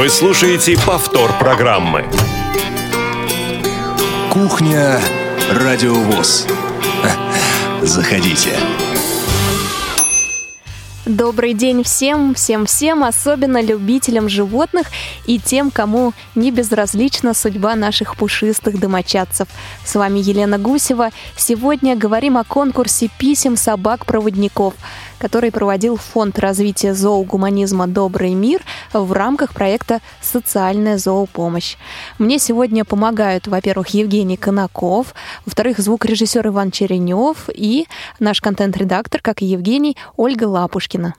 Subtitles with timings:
[0.00, 2.06] Вы слушаете повтор программы.
[4.32, 4.98] Кухня
[5.52, 6.46] Радиовоз.
[7.82, 8.56] Заходите.
[11.04, 14.86] Добрый день всем, всем-всем, особенно любителям животных
[15.26, 19.48] и тем, кому не безразлична судьба наших пушистых домочадцев.
[19.84, 21.10] С вами Елена Гусева.
[21.36, 24.72] Сегодня говорим о конкурсе писем собак-проводников–
[25.20, 28.62] который проводил Фонд развития зоогуманизма «Добрый мир»
[28.92, 31.76] в рамках проекта «Социальная зоопомощь».
[32.18, 37.86] Мне сегодня помогают, во-первых, Евгений Конаков, во-вторых, звукорежиссер Иван Черенев и
[38.18, 41.14] наш контент-редактор, как и Евгений, Ольга Лапушкина.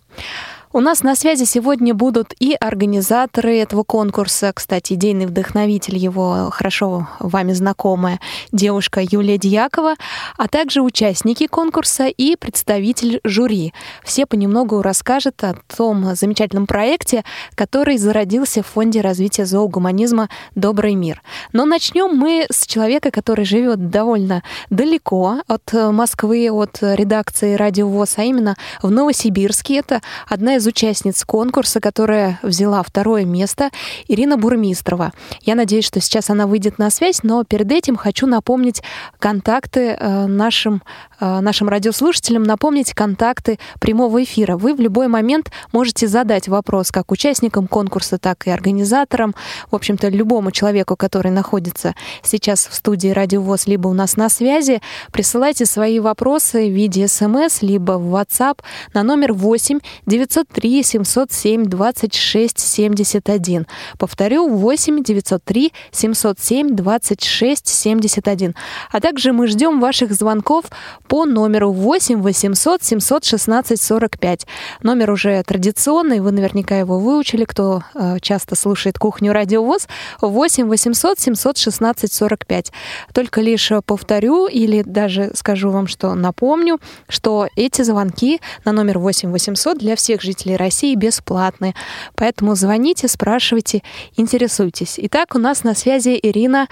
[0.73, 7.09] У нас на связи сегодня будут и организаторы этого конкурса, кстати, идейный вдохновитель его, хорошо
[7.19, 8.21] вами знакомая
[8.53, 9.95] девушка Юлия Дьякова,
[10.37, 13.73] а также участники конкурса и представитель жюри.
[14.05, 17.25] Все понемногу расскажут о том замечательном проекте,
[17.55, 21.21] который зародился в Фонде развития зоогуманизма «Добрый мир».
[21.51, 28.13] Но начнем мы с человека, который живет довольно далеко от Москвы, от редакции «Радио ВОЗ»,
[28.15, 29.79] а именно в Новосибирске.
[29.79, 33.71] Это одна из из участниц конкурса, которая взяла второе место,
[34.07, 35.11] Ирина Бурмистрова.
[35.41, 38.83] Я надеюсь, что сейчас она выйдет на связь, но перед этим хочу напомнить
[39.17, 40.83] контакты э, нашим,
[41.19, 44.55] э, нашим радиослушателям, напомнить контакты прямого эфира.
[44.55, 49.33] Вы в любой момент можете задать вопрос как участникам конкурса, так и организаторам,
[49.71, 54.29] в общем-то, любому человеку, который находится сейчас в студии Радио ВОЗ, либо у нас на
[54.29, 54.79] связи,
[55.11, 58.59] присылайте свои вопросы в виде смс, либо в WhatsApp
[58.93, 63.67] на номер 8 900 903 707 26 71.
[63.97, 68.55] Повторю, 8 903 707 26 71.
[68.91, 70.65] А также мы ждем ваших звонков
[71.07, 74.47] по номеру 8 800 716 45.
[74.83, 79.87] Номер уже традиционный, вы наверняка его выучили, кто э, часто слушает кухню радиовоз.
[80.21, 82.71] 8 800 716 45.
[83.13, 89.31] Только лишь повторю или даже скажу вам, что напомню, что эти звонки на номер 8
[89.31, 91.73] 800 для всех жителей жителей России бесплатны.
[92.15, 93.83] Поэтому звоните, спрашивайте,
[94.17, 94.95] интересуйтесь.
[94.97, 96.67] Итак, у нас на связи Ирина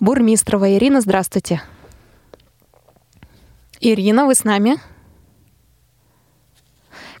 [0.00, 0.74] Бурмистрова.
[0.74, 1.62] Ирина, здравствуйте.
[3.80, 4.76] Ирина, вы с нами?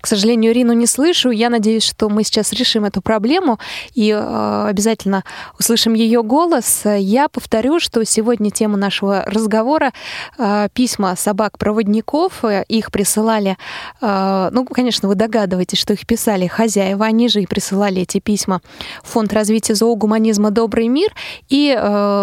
[0.00, 1.30] К сожалению, Ирину не слышу.
[1.30, 3.58] Я надеюсь, что мы сейчас решим эту проблему
[3.94, 5.24] и э, обязательно
[5.58, 6.82] услышим ее голос.
[6.84, 9.92] Я повторю, что сегодня тема нашего разговора
[10.38, 12.44] э, письма собак-проводников.
[12.68, 13.58] Их присылали,
[14.00, 18.62] э, ну, конечно, вы догадываетесь, что их писали хозяева, они же и присылали эти письма
[19.02, 21.12] в Фонд развития зоогуманизма «Добрый мир»
[21.48, 21.76] и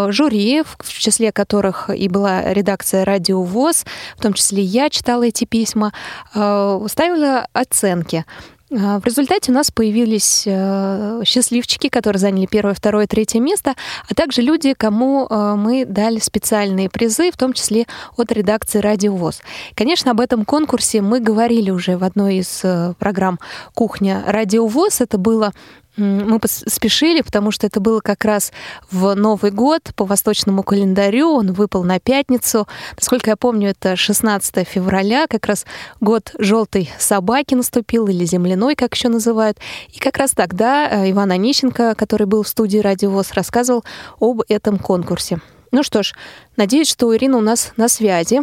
[0.09, 3.85] жюри, в числе которых и была редакция «Радио ВОЗ»,
[4.17, 5.91] в том числе я читала эти письма,
[6.31, 8.25] ставила оценки.
[8.69, 13.75] А, в результате у нас появились э, счастливчики, которые заняли первое, второе, третье место,
[14.09, 17.85] а также люди, кому э, мы дали специальные призы, в том числе
[18.17, 19.41] от редакции «Радио ВОЗ».
[19.73, 23.39] Конечно, об этом конкурсе мы говорили уже в одной из э, программ
[23.73, 24.99] «Кухня Радио ВОЗ».
[24.99, 25.53] Это было
[25.97, 28.51] мы спешили, потому что это было как раз
[28.91, 31.31] в Новый год по восточному календарю.
[31.33, 32.67] Он выпал на пятницу.
[32.95, 35.65] Насколько я помню, это 16 февраля, как раз
[35.99, 39.57] год желтой собаки наступил, или земляной, как еще называют.
[39.89, 43.83] И как раз тогда э, Иван Онищенко, который был в студии «Радиовоз», рассказывал
[44.19, 45.39] об этом конкурсе.
[45.71, 46.13] Ну что ж,
[46.55, 48.41] надеюсь, что Ирина у нас на связи.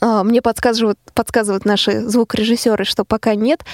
[0.00, 3.64] А, мне подсказывают, подсказывают наши звукорежиссеры, что пока нет.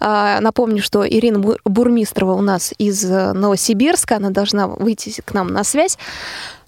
[0.00, 4.16] А, напомню, что Ирина Бурмистрова у нас из э, Новосибирска.
[4.16, 5.98] Она должна выйти к нам на связь.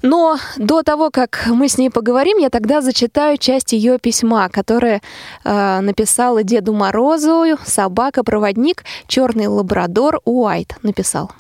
[0.03, 5.03] Но до того, как мы с ней поговорим, я тогда зачитаю часть ее письма, которое
[5.45, 11.31] э, написала Деду Морозу собака-проводник черный лабрадор Уайт написал.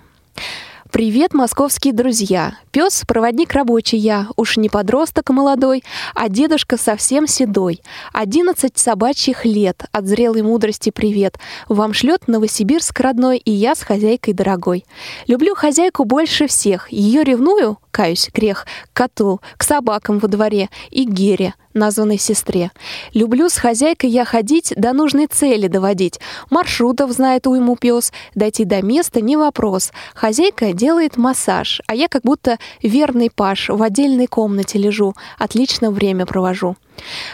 [0.92, 2.54] Привет, московские друзья!
[2.72, 5.84] Пес— проводник рабочий я, уж не подросток молодой,
[6.16, 7.80] а дедушка совсем седой.
[8.12, 11.38] Одиннадцать собачьих лет, от зрелой мудрости привет.
[11.68, 14.84] Вам шлет Новосибирск родной, и я с хозяйкой дорогой.
[15.28, 21.04] Люблю хозяйку больше всех, ее ревную, каюсь, грех, к коту, к собакам во дворе и
[21.04, 22.70] Гере, названной сестре.
[23.14, 26.20] Люблю с хозяйкой я ходить, до нужной цели доводить.
[26.50, 29.92] Маршрутов знает уйму пес, дойти до места не вопрос.
[30.14, 36.26] Хозяйка делает массаж, а я как будто верный паш в отдельной комнате лежу, отлично время
[36.26, 36.76] провожу.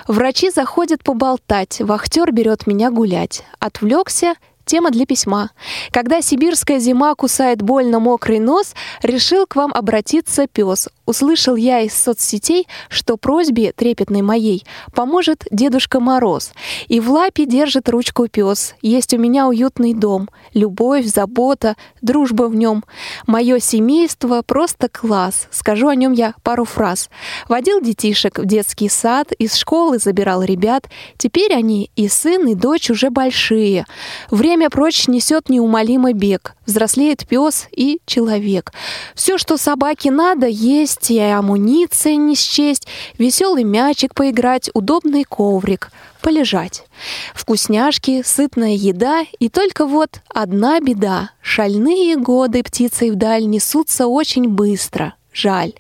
[0.07, 3.45] Врачи заходят поболтать, вахтер берет меня гулять.
[3.59, 4.35] Отвлекся
[4.67, 5.51] Тема для письма.
[5.93, 10.89] Когда сибирская зима кусает больно мокрый нос, решил к вам обратиться пес.
[11.07, 16.51] Услышал я из соцсетей, что просьбе трепетной моей поможет Дедушка Мороз.
[16.89, 18.75] И в лапе держит ручку пес.
[18.83, 20.29] Есть у меня уютный дом.
[20.53, 22.85] Любовь, забота, дружба в нем.
[23.29, 25.47] Мое семейство просто класс.
[25.53, 27.09] Скажу о нем я пару фраз.
[27.49, 30.89] Водил детишек в детский сад, из школы забирал ребят.
[31.19, 33.87] Теперь они и сын, и дочь уже большие.
[34.29, 36.55] Время Время прочь несет неумолимый бег.
[36.65, 38.73] Взрослеет пес и человек.
[39.15, 42.89] Все, что собаке надо, есть и амуниция не счесть,
[43.19, 45.91] веселый мячик поиграть, удобный коврик
[46.23, 46.87] полежать.
[47.35, 51.33] Вкусняшки, сытная еда и только вот одна беда.
[51.43, 55.13] Шальные годы птицей вдаль несутся очень быстро.
[55.35, 55.75] Жаль.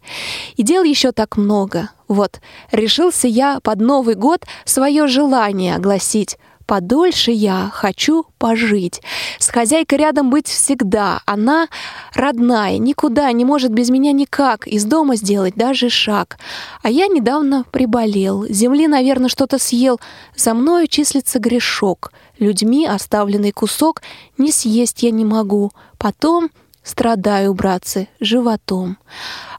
[0.57, 1.89] И дел еще так много.
[2.09, 2.41] Вот,
[2.73, 6.37] решился я под Новый год свое желание огласить.
[6.67, 9.01] Подольше я хочу пожить.
[9.39, 11.21] С хозяйкой рядом быть всегда.
[11.25, 11.69] Она
[12.13, 16.39] родная, никуда не может без меня никак из дома сделать даже шаг.
[16.83, 18.47] А я недавно приболел.
[18.49, 20.01] Земли, наверное, что-то съел.
[20.35, 22.13] За мною числится грешок.
[22.41, 24.03] Людьми оставленный кусок
[24.37, 25.71] не съесть я не могу.
[25.99, 26.51] Потом
[26.87, 28.97] Страдаю, братцы, животом.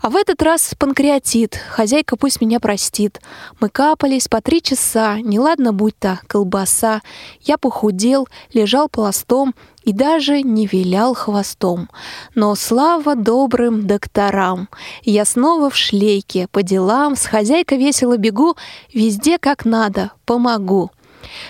[0.02, 1.60] А в этот раз панкреатит.
[1.70, 3.20] Хозяйка пусть меня простит.
[3.60, 5.20] Мы капались по три часа.
[5.20, 7.02] Неладно будь то колбаса.
[7.42, 11.90] Я похудел, лежал пластом и даже не вилял хвостом.
[12.34, 14.70] Но слава добрым докторам!
[15.04, 18.56] Я снова в шлейке, по делам, с хозяйкой весело бегу,
[18.94, 20.92] везде как надо, помогу.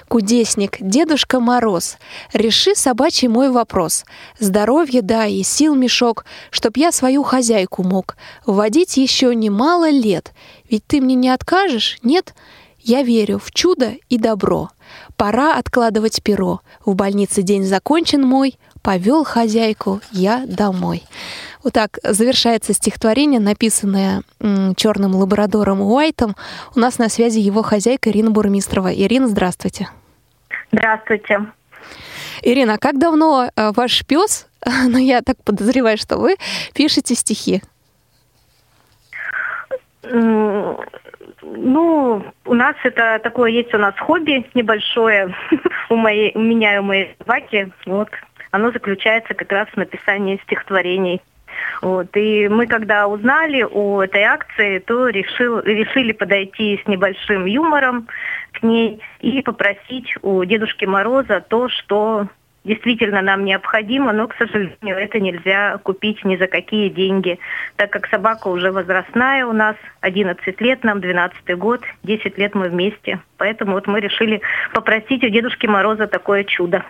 [0.07, 1.97] Кудесник, Дедушка Мороз,
[2.33, 4.05] реши собачий мой вопрос.
[4.39, 8.17] Здоровье дай и сил мешок, чтоб я свою хозяйку мог.
[8.45, 10.33] Вводить еще немало лет.
[10.69, 12.33] Ведь ты мне не откажешь, нет?
[12.79, 14.69] Я верю в чудо и добро.
[15.17, 16.61] Пора откладывать перо.
[16.85, 18.57] В больнице день закончен мой.
[18.81, 21.03] Повел хозяйку я домой.
[21.63, 24.21] Вот так завершается стихотворение, написанное
[24.75, 26.35] черным лабрадором Уайтом.
[26.75, 28.93] У нас на связи его хозяйка Ирина Бурмистрова.
[28.93, 29.89] Ирина, здравствуйте.
[30.71, 31.47] Здравствуйте.
[32.43, 34.47] Ирина, а как давно э, ваш пес,
[34.87, 36.35] ну я так подозреваю, что вы
[36.73, 37.61] пишете стихи?
[41.41, 45.35] Ну, у нас это такое есть у нас хобби небольшое
[45.89, 47.71] у моей, у меня и у моей собаки.
[47.85, 48.09] Вот
[48.51, 51.21] оно заключается как раз в написании стихотворений.
[51.81, 52.15] Вот.
[52.15, 58.07] И мы, когда узнали о этой акции, то решил, решили подойти с небольшим юмором
[58.53, 62.27] к ней и попросить у Дедушки Мороза то, что
[62.63, 67.39] действительно нам необходимо, но, к сожалению, это нельзя купить ни за какие деньги,
[67.77, 72.69] так как собака уже возрастная у нас, 11 лет нам, 12 год, 10 лет мы
[72.69, 73.19] вместе.
[73.37, 74.41] Поэтому вот мы решили
[74.73, 76.83] попросить у Дедушки Мороза такое чудо.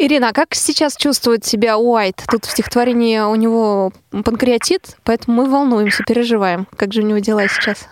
[0.00, 2.22] Ирина, а как сейчас чувствует себя Уайт?
[2.30, 6.68] Тут в стихотворении у него панкреатит, поэтому мы волнуемся, переживаем.
[6.76, 7.88] Как же у него дела сейчас?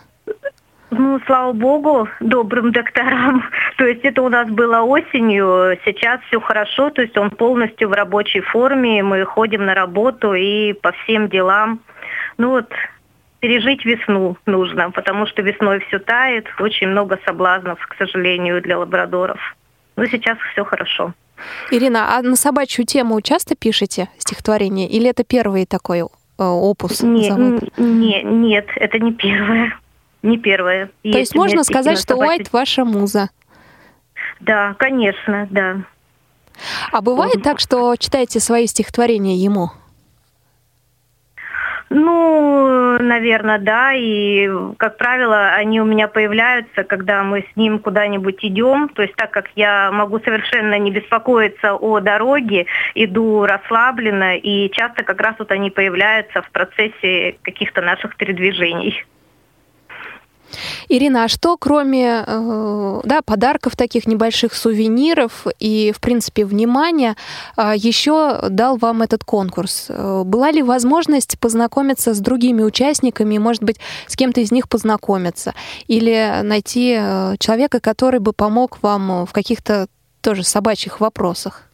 [0.91, 3.43] Ну, слава богу, добрым докторам.
[3.76, 7.93] То есть это у нас было осенью, сейчас все хорошо, то есть он полностью в
[7.93, 11.81] рабочей форме, мы ходим на работу и по всем делам.
[12.38, 12.73] Ну вот,
[13.41, 19.41] пережить весну нужно, потому что весной все тает, очень много соблазнов, к сожалению, для лабрадоров.
[19.96, 21.14] Но сейчас все хорошо.
[21.70, 24.88] Ирина, а на собачью тему часто пишете стихотворение?
[24.88, 26.04] Или это первый такой э,
[26.38, 27.02] опус?
[27.02, 27.31] Не,
[27.76, 29.78] не, нет, это не первое.
[30.22, 30.87] Не первое.
[30.87, 33.31] То есть, есть можно сказать, что Уайт ваша муза?
[34.40, 35.82] Да, конечно, да.
[36.90, 39.70] А бывает так, что читаете свои стихотворения ему?
[41.90, 43.93] Ну, наверное, да.
[43.95, 44.49] И,
[44.79, 48.88] как правило, они у меня появляются, когда мы с ним куда-нибудь идем.
[48.88, 55.05] То есть так как я могу совершенно не беспокоиться о дороге, иду расслабленно, и часто
[55.05, 59.05] как раз вот они появляются в процессе каких-то наших передвижений.
[60.88, 67.17] Ирина, а что кроме э, да, подарков таких небольших сувениров и, в принципе, внимания,
[67.57, 69.87] э, еще дал вам этот конкурс?
[69.88, 73.76] Э, была ли возможность познакомиться с другими участниками, может быть,
[74.07, 75.55] с кем-то из них познакомиться?
[75.88, 76.99] Или найти
[77.38, 79.88] человека, который бы помог вам в каких-то
[80.21, 81.65] тоже собачьих вопросах?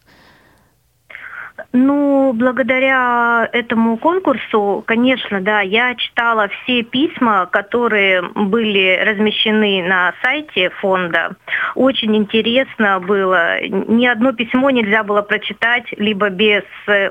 [1.74, 10.68] Ну, благодаря этому конкурсу, конечно, да, я читала все письма, которые были размещены на сайте
[10.68, 11.34] фонда.
[11.74, 13.60] Очень интересно было.
[13.62, 16.64] Ни одно письмо нельзя было прочитать либо без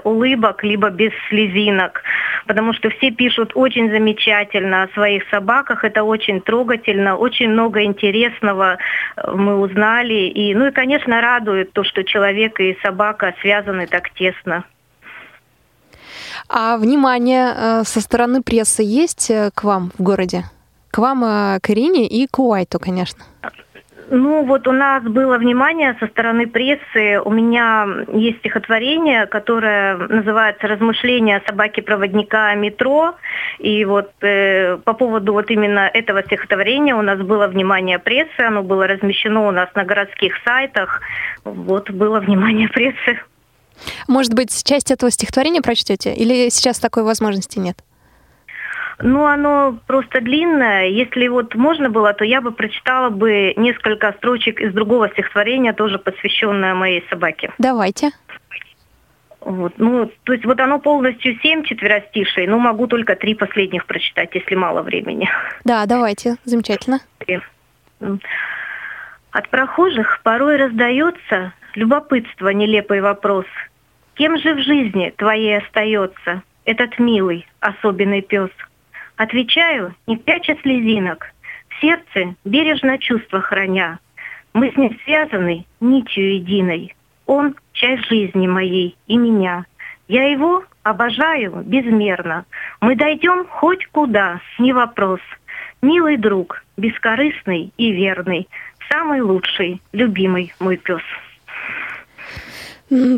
[0.03, 2.03] улыбок, либо без слезинок.
[2.48, 8.77] потому что все пишут очень замечательно о своих собаках, это очень трогательно, очень много интересного
[9.15, 10.30] э, мы узнали.
[10.30, 14.50] И, ну и, конечно, радует то, что человек и собака связаны так тесно.
[16.50, 20.45] А внимание э, со стороны прессы есть э, к вам в городе?
[20.91, 21.21] К вам,
[21.62, 23.24] к Ирине и к Уайту, конечно.
[24.13, 27.21] Ну, вот у нас было внимание со стороны прессы.
[27.24, 33.15] У меня есть стихотворение, которое называется «Размышления собаки-проводника метро».
[33.60, 38.63] И вот э, по поводу вот именно этого стихотворения у нас было внимание прессы, оно
[38.63, 41.00] было размещено у нас на городских сайтах.
[41.45, 43.17] Вот было внимание прессы.
[44.07, 46.13] Может быть, часть этого стихотворения прочтете?
[46.13, 47.77] Или сейчас такой возможности нет?
[49.03, 50.88] Ну, оно просто длинное.
[50.88, 55.97] Если вот можно было, то я бы прочитала бы несколько строчек из другого стихотворения, тоже
[55.97, 57.51] посвященное моей собаке.
[57.57, 58.11] Давайте.
[59.39, 64.29] Вот, ну, то есть вот оно полностью семь четверостишей, но могу только три последних прочитать,
[64.35, 65.27] если мало времени.
[65.63, 67.00] Да, давайте, замечательно.
[69.31, 73.45] От прохожих порой раздается любопытство, нелепый вопрос.
[74.21, 78.51] Кем же в жизни твоей остается этот милый, особенный пес–
[79.17, 81.33] Отвечаю, не пряча слезинок,
[81.69, 83.97] в сердце бережно чувства храня.
[84.53, 86.95] Мы с ним связаны нитью единой.
[87.25, 89.65] Он— часть жизни моей и меня.
[90.07, 92.45] Я его обожаю безмерно.
[92.79, 95.21] Мы дойдем хоть куда, не вопрос.
[95.81, 98.47] Милый друг, бескорыстный и верный,
[98.87, 101.01] самый лучший, любимый мой пес.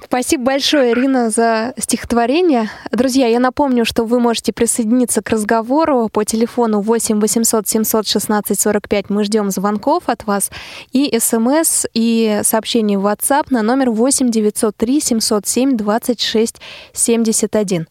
[0.05, 2.69] Спасибо большое, Ирина, за стихотворение.
[2.91, 9.09] Друзья, я напомню, что вы можете присоединиться к разговору по телефону 8 800 716 45.
[9.09, 10.51] Мы ждем звонков от вас
[10.91, 16.61] и смс, и сообщений в WhatsApp на номер 8 903 707 26
[16.93, 17.87] 71.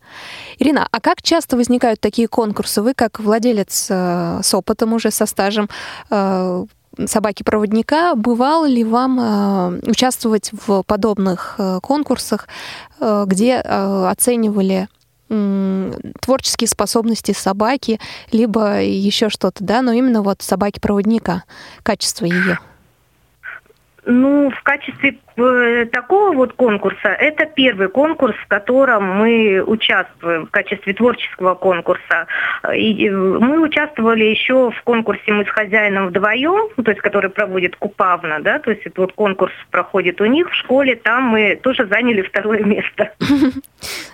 [0.61, 2.81] Ирина, а как часто возникают такие конкурсы?
[2.81, 5.69] Вы, как владелец э, с опытом уже, со стажем,
[6.11, 6.65] э,
[7.07, 12.49] собаки-проводника, бывало ли вам э, участвовать в подобных э, конкурсах,
[13.01, 14.89] э, где оценивали
[16.21, 17.99] творческие способности собаки,
[18.33, 21.45] либо еще что-то, да, но именно вот собаки-проводника,
[21.83, 22.59] качество ее?
[24.05, 30.95] Ну, в качестве такого вот конкурса, это первый конкурс, в котором мы участвуем в качестве
[30.95, 32.27] творческого конкурса.
[32.75, 38.41] И мы участвовали еще в конкурсе «Мы с хозяином вдвоем», то есть который проводит Купавна,
[38.41, 42.23] да, то есть это вот конкурс проходит у них в школе, там мы тоже заняли
[42.23, 43.13] второе место.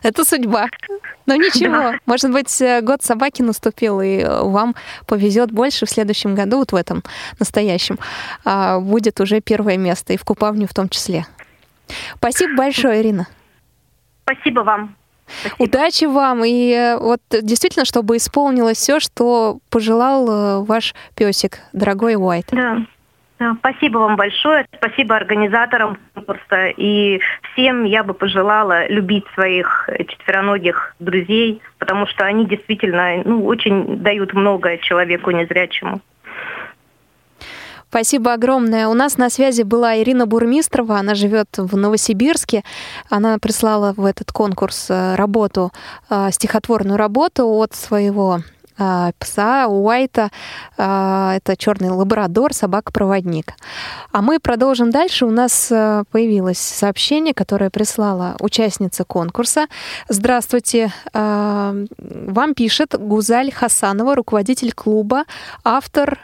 [0.02, 0.68] Это судьба.
[1.26, 4.74] Но ничего, может быть, э, год собаки наступил, и э, вам
[5.06, 7.02] повезет больше в следующем году, вот в этом
[7.38, 7.98] настоящем,
[8.44, 11.17] а, будет уже первое место, и в Купавню в том числе.
[12.16, 13.26] Спасибо большое, Ирина.
[14.24, 14.94] Спасибо вам.
[15.26, 15.62] Спасибо.
[15.62, 22.46] Удачи вам и э, вот действительно, чтобы исполнилось все, что пожелал ваш песик, дорогой Уайт.
[22.52, 22.78] Да.
[23.60, 27.20] Спасибо вам большое, спасибо организаторам конкурса и
[27.52, 34.34] всем я бы пожелала любить своих четвероногих друзей, потому что они действительно ну, очень дают
[34.34, 36.00] многое человеку незрячему.
[37.88, 38.86] Спасибо огромное.
[38.86, 42.62] У нас на связи была Ирина Бурмистрова, она живет в Новосибирске.
[43.08, 45.72] Она прислала в этот конкурс э, работу,
[46.10, 48.40] э, стихотворную работу от своего
[48.80, 50.30] а, пса Уайта.
[50.76, 53.54] Это черный лабрадор, собака-проводник.
[54.12, 55.26] А мы продолжим дальше.
[55.26, 59.66] У нас появилось сообщение, которое прислала участница конкурса.
[60.08, 60.92] Здравствуйте.
[61.12, 65.24] Вам пишет Гузаль Хасанова, руководитель клуба,
[65.64, 66.20] автор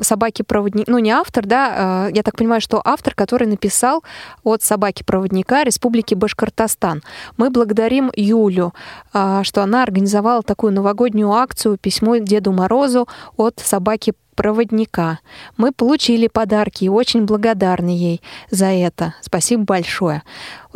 [0.00, 4.02] собаки-проводник, ну не автор, да, я так понимаю, что автор, который написал
[4.42, 7.02] от собаки-проводника Республики Башкортостан.
[7.36, 8.74] Мы благодарим Юлю,
[9.10, 15.18] что она организовала такую новогоднюю акцию «Письмо Деду Морозу» от собаки проводника.
[15.56, 19.14] Мы получили подарки и очень благодарны ей за это.
[19.22, 20.22] Спасибо большое.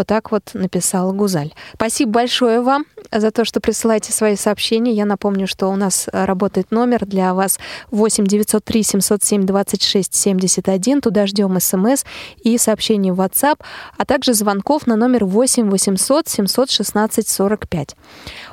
[0.00, 1.52] Вот так вот написала Гузаль.
[1.75, 4.93] Спасибо большое вам за то, что присылаете свои сообщения.
[4.93, 7.59] Я напомню, что у нас работает номер для вас
[7.90, 11.02] 8 903 707 26 71.
[11.02, 12.05] Туда ждем смс
[12.43, 13.61] и сообщений в WhatsApp,
[13.99, 17.97] а также звонков на номер 8 800 716 45.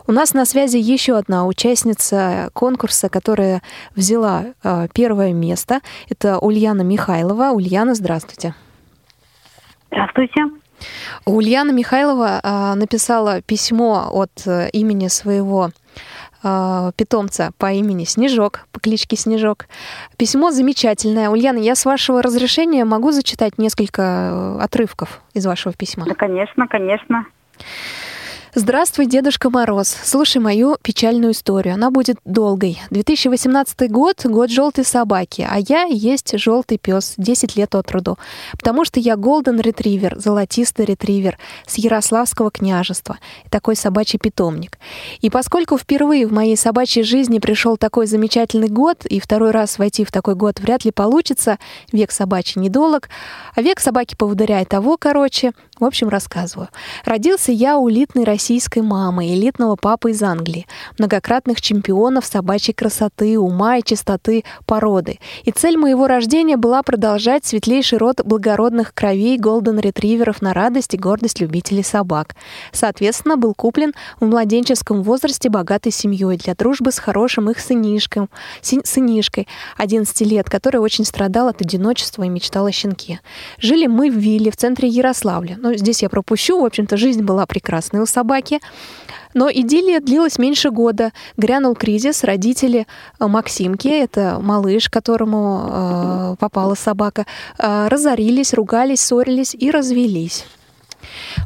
[0.07, 3.61] У нас на связи еще одна участница конкурса, которая
[3.95, 5.81] взяла э, первое место.
[6.09, 7.51] Это Ульяна Михайлова.
[7.51, 8.55] Ульяна, здравствуйте.
[9.91, 10.41] Здравствуйте.
[11.25, 15.69] Ульяна Михайлова э, написала письмо от э, имени своего
[16.97, 19.65] питомца по имени Снежок, по кличке Снежок.
[20.17, 21.29] Письмо замечательное.
[21.29, 26.05] Ульяна, я с вашего разрешения могу зачитать несколько отрывков из вашего письма?
[26.05, 27.25] Да, конечно, конечно.
[28.55, 29.93] Здравствуй, Дедушка Мороз.
[30.03, 31.73] Слушай мою печальную историю.
[31.73, 32.79] Она будет долгой.
[32.91, 38.17] 2018 год— год желтой собаки, а я есть желтый пес, 10 лет от роду.
[38.53, 43.17] Потому что я голден ретривер, золотистый ретривер с Ярославского княжества.
[43.49, 44.79] Такой собачий питомник.
[45.19, 50.05] И поскольку впервые в моей собачьей жизни пришел такой замечательный год, и второй раз войти
[50.05, 51.59] в такой год вряд ли получится,
[51.91, 53.09] век собачий недолог,
[53.55, 56.69] а век собаки поводыря и того короче, в общем, рассказываю.
[57.05, 60.67] Родился я у элитной российской мамы, элитного папы из Англии,
[60.97, 65.19] многократных чемпионов собачьей красоты, ума и чистоты породы.
[65.43, 71.39] И цель моего рождения была продолжать светлейший род благородных кровей голден-ретриверов на радость и гордость
[71.39, 72.35] любителей собак.
[72.71, 78.29] Соответственно, был куплен в младенческом возрасте богатой семьей для дружбы с хорошим их сынишком,
[78.61, 83.21] сынишкой 11 лет, который очень страдал от одиночества и мечтал о щенке.
[83.59, 85.57] Жили мы в вилле в центре Ярославля.
[85.67, 86.61] Ну, здесь я пропущу.
[86.61, 88.61] В общем-то, жизнь была прекрасной у собаки.
[89.33, 91.11] Но идиллия длилась меньше года.
[91.35, 92.23] Грянул кризис.
[92.23, 92.87] Родители
[93.19, 97.25] э, Максимки, это малыш, которому э, попала собака,
[97.59, 100.45] э, разорились, ругались, ссорились и развелись.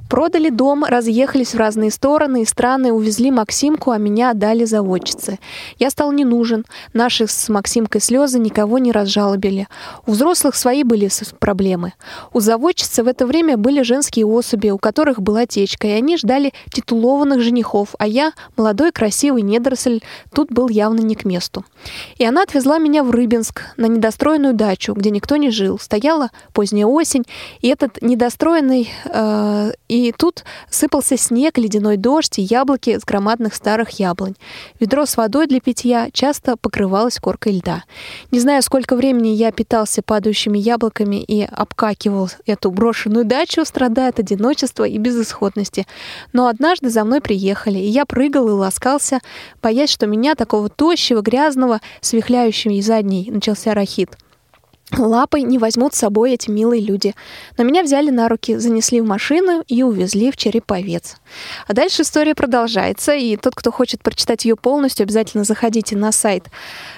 [0.10, 5.40] Продали дом, разъехались в разные стороны и страны, увезли Максимку, а меня отдали заводчице.
[5.78, 6.66] Я стал не нужен.
[6.94, 9.68] Наши с Максимкой слезы никого не разжалобили.
[10.06, 11.10] У взрослых свои были
[11.40, 11.94] проблемы.
[12.34, 16.54] У заводчицы в это время были женские особи, у которых была течка, и они ждали
[16.72, 20.00] титулованных женихов, а я, молодой красивый недоросль,
[20.34, 21.66] тут был явно не к месту.
[22.18, 25.80] И она отвезла меня в Рыбинск, на недостроенную дачу, где никто не жил.
[25.80, 27.24] Стояла поздняя осень,
[27.62, 33.92] и этот недостроенный э, и тут сыпался снег, ледяной дождь и яблоки с громадных старых
[33.92, 34.36] яблонь.
[34.80, 37.84] Ведро с водой для питья часто покрывалось коркой льда.
[38.32, 44.20] Не знаю, сколько времени я питался падающими яблоками и обкакивал эту брошенную дачу, страдая от
[44.20, 45.88] одиночества и безысходности.
[46.34, 49.20] Но однажды за мной приехали, и я прыгал и ласкался,
[49.62, 54.18] боясь, что меня, такого тощего, грязного, с вихляющей задней, начался рахит
[54.98, 57.16] лапой не возьмут с собой эти милые люди.
[57.58, 61.18] Но меня взяли на руки, занесли в машину и увезли в Череповец.
[61.68, 66.46] А дальше история продолжается, и тот, кто хочет прочитать ее полностью, обязательно заходите на сайт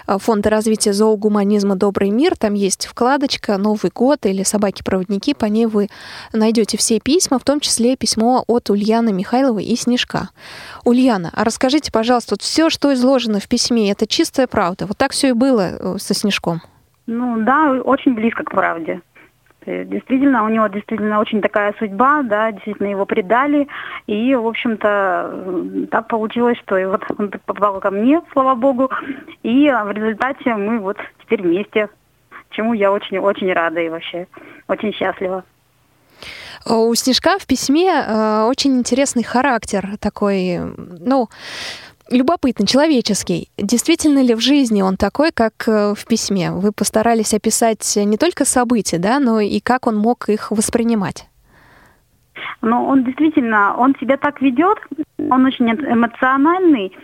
[0.07, 2.35] э, Фонда развития зоогуманизма «Добрый мир».
[2.37, 5.33] Там есть вкладочка «Новый год» или «Собаки-проводники».
[5.33, 5.89] По ней вы
[6.31, 10.29] найдете все письма, в том числе письмо от Ульяны Михайловой и Снежка.
[10.83, 14.85] Ульяна, а расскажите, пожалуйста, вот все, что изложено в письме, это чистая правда?
[14.85, 16.61] Вот так все и было э, со Снежком?
[17.07, 19.01] Ну да, очень близко к правде.
[19.65, 23.67] Действительно, у него действительно очень такая судьба, да, действительно его предали.
[24.07, 28.89] И, в общем-то, так получилось, что и вот он попал ко мне, слава богу.
[29.43, 31.87] И в результате мы вот теперь вместе,
[32.49, 34.27] чему я очень-очень рада и вообще
[34.67, 35.43] очень счастлива.
[36.65, 40.59] У Снежка в письме э, очень интересный характер такой,
[40.99, 41.27] ну,
[42.13, 43.49] любопытный, человеческий.
[43.57, 46.51] Действительно ли в жизни он такой, как э, в письме?
[46.51, 51.27] Вы постарались описать не только события, да, но и как он мог их воспринимать?
[52.61, 54.77] Ну, он действительно, он себя так ведет,
[55.17, 56.95] он очень эмоциональный,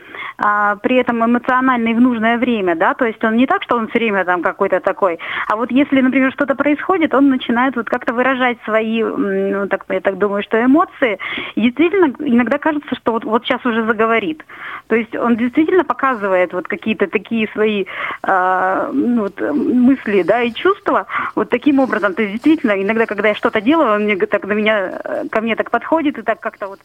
[0.41, 3.87] а, при этом эмоциональный в нужное время, да, то есть он не так, что он
[3.89, 8.13] все время там какой-то такой, а вот если, например, что-то происходит, он начинает вот как-то
[8.13, 11.19] выражать свои, ну, так, я так думаю, что эмоции,
[11.55, 14.45] и действительно иногда кажется, что вот, вот сейчас уже заговорит.
[14.87, 17.85] То есть он действительно показывает вот какие-то такие свои
[18.23, 22.13] э, ну, вот, мысли, да, и чувства вот таким образом.
[22.13, 25.41] То есть действительно иногда, когда я что-то делаю, он мне так на меня, э, ко
[25.41, 26.79] мне так подходит и так как-то вот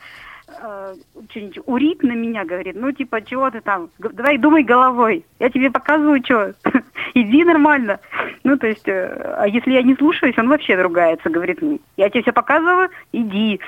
[0.61, 0.95] э,
[1.31, 5.71] что-нибудь урит на меня, говорит, ну типа, чего ты там, давай думай головой, я тебе
[5.71, 6.55] показываю, что,
[7.15, 8.01] иди нормально.
[8.43, 11.59] Ну, то есть, э, а если я не слушаюсь, он вообще ругается, говорит,
[11.97, 13.61] я тебе все показываю, иди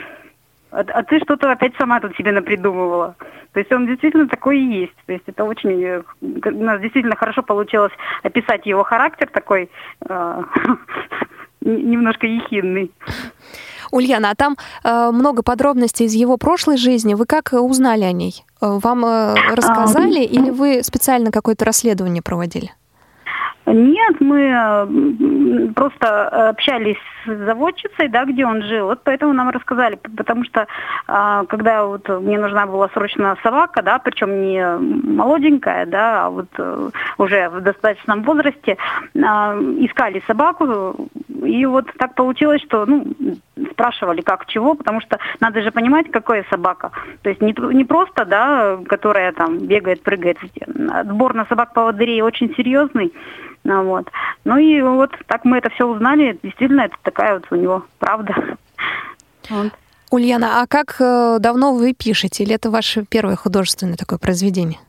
[0.70, 3.16] а, а ты что-то опять сама тут себе напридумывала.
[3.52, 4.96] То есть он действительно такой и есть.
[5.06, 5.82] То есть это очень...
[5.82, 9.70] Э, у нас действительно хорошо получилось описать его характер такой
[10.06, 10.42] э,
[11.62, 12.90] немножко ехидный.
[13.90, 17.14] Ульяна, а там э, много подробностей из его прошлой жизни.
[17.14, 18.44] Вы как узнали о ней?
[18.60, 22.72] Э, вам э, рассказали а, или вы специально какое-то расследование проводили?
[23.66, 28.86] Нет, мы просто общались с заводчицей, да, где он жил.
[28.86, 30.66] Вот поэтому нам рассказали, потому что
[31.08, 36.48] а, когда вот мне нужна была срочно собака, да, причем не молоденькая, да, а вот
[36.58, 38.76] э, уже в достаточном возрасте,
[39.20, 41.08] а, искали собаку,
[41.44, 43.06] и вот так получилось, что, ну,
[43.72, 46.92] спрашивали, как, чего, потому что надо же понимать, какая собака.
[47.22, 50.38] То есть не, не просто, да, которая там бегает, прыгает.
[50.90, 53.12] Отбор на собак-поводырей очень серьезный.
[53.66, 54.08] Ну, вот.
[54.44, 56.38] ну и вот так мы это все узнали.
[56.40, 58.34] Действительно, это такая вот у него правда.
[59.48, 59.70] Вот.
[60.10, 62.42] Ульяна, а как э, давно вы пишете?
[62.42, 64.80] Или это ваше первое художественное такое произведение?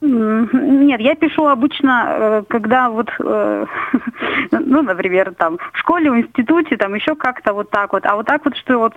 [0.00, 3.66] Нет, я пишу обычно, э, когда вот, э,
[4.50, 8.04] ну, например, там в школе, в институте, там еще как-то вот так вот.
[8.04, 8.94] А вот так вот, что вот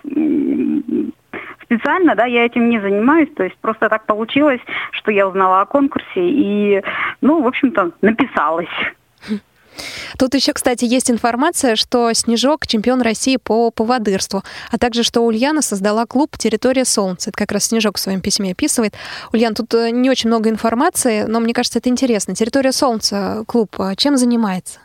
[1.71, 4.60] специально, да, я этим не занимаюсь, то есть просто так получилось,
[4.91, 6.81] что я узнала о конкурсе и,
[7.21, 8.67] ну, в общем-то, написалась.
[10.19, 15.62] Тут еще, кстати, есть информация, что Снежок чемпион России по поводырству, а также, что Ульяна
[15.62, 17.29] создала клуб «Территория Солнца».
[17.29, 18.93] Это как раз Снежок в своем письме описывает.
[19.31, 22.36] Ульян, тут э, не очень много информации, но мне кажется, это интересно.
[22.36, 24.79] «Территория Солнца» клуб а чем занимается?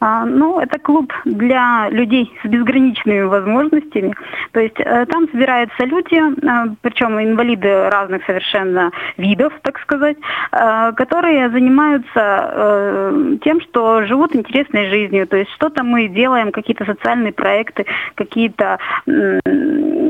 [0.00, 4.14] А, ну, это клуб для людей с безграничными возможностями.
[4.52, 10.16] То есть э, там собираются люди, э, причем инвалиды разных совершенно видов, так сказать,
[10.52, 15.26] э, которые занимаются тем, что живут интересной жизнью.
[15.26, 18.78] То есть что-то мы делаем, какие-то социальные проекты, какие-то,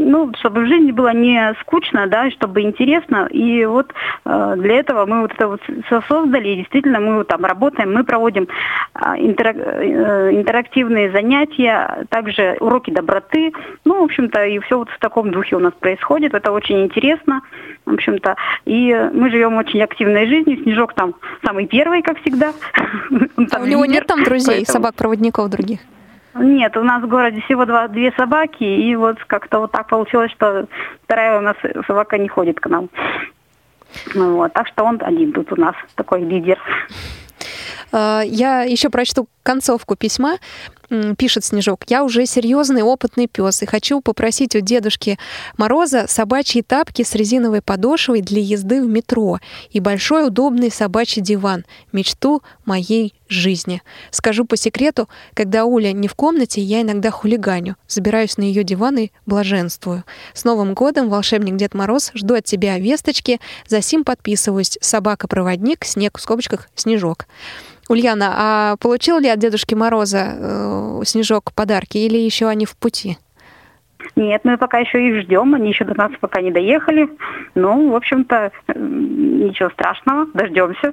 [0.04, 3.28] ну, чтобы в жизни было не скучно, да, чтобы интересно.
[3.30, 3.92] И вот
[4.24, 5.60] для этого мы вот это вот
[6.08, 8.48] создали, и действительно мы вот там работаем, мы проводим
[9.16, 13.52] интерактивные Э, интерактивные занятия, также уроки доброты.
[13.84, 16.34] Ну, в общем-то, и все вот в таком духе у нас происходит.
[16.34, 17.42] Это очень интересно,
[17.84, 18.36] в общем-то.
[18.64, 20.62] И мы живем очень активной жизнью.
[20.62, 21.14] Снежок там
[21.44, 22.52] самый первый, как всегда.
[23.52, 25.80] А у него нет там друзей, собак-проводников других?
[26.34, 30.32] Нет, у нас в городе всего два, две собаки, и вот как-то вот так получилось,
[30.32, 30.66] что
[31.04, 32.88] вторая у нас собака не ходит к нам.
[34.14, 36.58] Ну, вот, так что он один тут у нас такой лидер.
[37.92, 40.38] А, я еще прочту концовку письма
[41.16, 45.18] пишет Снежок, я уже серьезный опытный пес и хочу попросить у дедушки
[45.56, 49.38] Мороза собачьи тапки с резиновой подошвой для езды в метро
[49.70, 53.82] и большой удобный собачий диван, мечту моей жизни.
[54.10, 58.98] Скажу по секрету, когда Уля не в комнате, я иногда хулиганю, забираюсь на ее диван
[58.98, 60.04] и блаженствую.
[60.34, 64.78] С Новым годом, волшебник Дед Мороз, жду от тебя весточки, за сим подписываюсь.
[64.80, 67.26] Собака-проводник, снег в скобочках, снежок.
[67.88, 73.18] Ульяна, а получил ли от Дедушки Мороза э, снежок подарки или еще они в пути?
[74.16, 77.08] Нет, мы пока еще их ждем, они еще до нас пока не доехали.
[77.54, 80.92] Ну, в общем-то, ничего страшного, дождемся.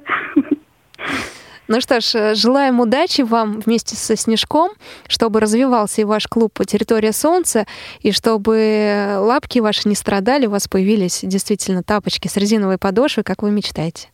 [1.68, 4.72] Ну что ж, э, желаем удачи вам вместе со Снежком,
[5.06, 7.66] чтобы развивался и ваш клуб по территории Солнца,
[8.00, 13.42] и чтобы лапки ваши не страдали, у вас появились действительно тапочки с резиновой подошвой, как
[13.42, 14.08] вы мечтаете.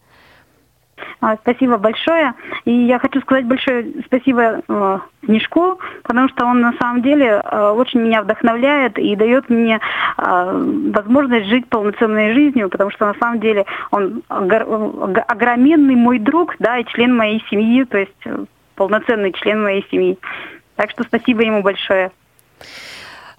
[1.21, 2.35] А, спасибо большое.
[2.65, 4.99] И я хочу сказать большое спасибо э,
[6.03, 9.81] потому что он на самом деле э, очень меня вдохновляет и дает мне
[10.17, 16.79] э, возможность жить полноценной жизнью, потому что на самом деле он огроменный мой друг, да,
[16.79, 18.25] и член моей семьи, то есть
[18.75, 20.19] полноценный член моей семьи.
[20.77, 22.13] Так что спасибо ему большое.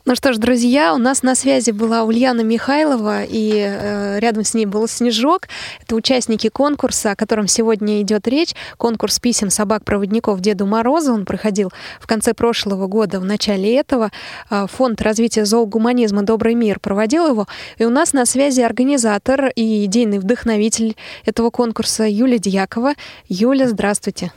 [0.10, 4.56] Ну что ж, друзья, у нас на связи была Ульяна Михайлова, и э, рядом с
[4.56, 5.48] ней был Снежок.
[5.84, 8.56] Это участники конкурса, о котором сегодня идет речь.
[8.78, 11.14] Конкурс писем собак-проводников Деду Морозу.
[11.14, 14.10] Он проходил в конце прошлого года, в начале этого.
[14.50, 17.48] Э, Фонд развития зоогуманизма «Добрый мир» проводил его.
[17.78, 22.96] И у нас на связи организатор и идейный вдохновитель этого конкурса Юлия Дьякова.
[23.28, 24.32] Юля, здравствуйте.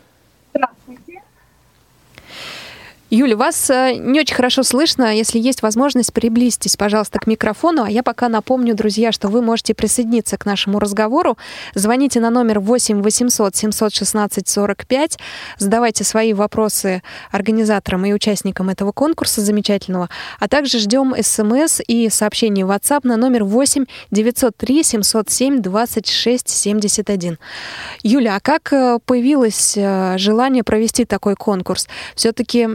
[3.14, 5.14] Юля, вас э, не очень хорошо слышно.
[5.14, 7.83] Если есть возможность, приблизьтесь, пожалуйста, к микрофону.
[7.83, 11.37] А я пока напомню, друзья, что вы можете присоединиться к нашему разговору.
[11.75, 15.18] Звоните на номер 8 800 716 45.
[15.59, 20.09] Задавайте свои вопросы организаторам и участникам этого конкурса замечательного.
[20.40, 27.38] А также ждем смс и сообщений в WhatsApp на номер 8 903 707 26 71.
[28.03, 31.88] Юля, а как э, появилось э, желание провести такой конкурс?
[32.14, 32.66] Все-таки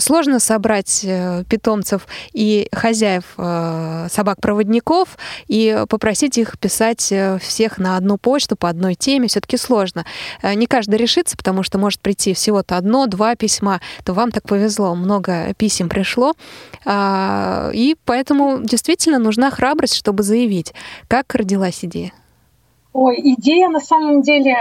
[0.00, 8.18] сложно собрать э, питомцев и хозяев э, собак-проводников и попросить их писать всех на одну
[8.18, 9.28] почту по одной теме.
[9.28, 10.04] Все-таки сложно.
[10.42, 13.80] Не каждый решится, потому что может прийти всего-то одно-два письма.
[14.04, 16.34] То вам так повезло, много писем пришло.
[16.84, 20.74] А, и поэтому действительно нужна храбрость, чтобы заявить.
[21.08, 22.12] Как родилась идея?
[22.92, 24.56] Ой, идея на самом деле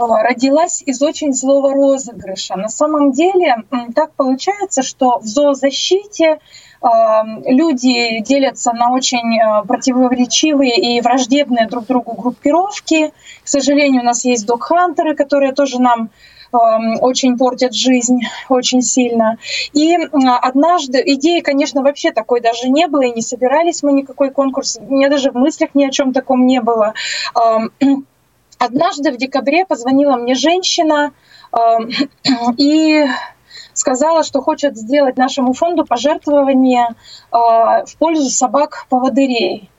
[0.00, 2.56] Э, родилась из очень злого розыгрыша.
[2.56, 3.56] На самом деле
[3.94, 6.40] так получается, что в зоозащите
[6.82, 13.12] люди делятся на очень э, противоречивые и враждебные друг другу группировки.
[13.44, 16.08] К сожалению, у нас есть док-хантеры, которые тоже нам
[16.52, 19.36] очень портят жизнь очень сильно.
[19.72, 19.96] И
[20.42, 24.94] однажды, идеи, конечно, вообще такой даже не было, и не собирались мы никакой конкурс, у
[24.94, 26.94] меня даже в мыслях ни о чем таком не было.
[28.58, 31.12] Однажды в декабре позвонила мне женщина
[32.58, 33.06] и
[33.72, 36.88] сказала, что хочет сделать нашему фонду пожертвование
[37.30, 39.70] в пользу собак-поводырей.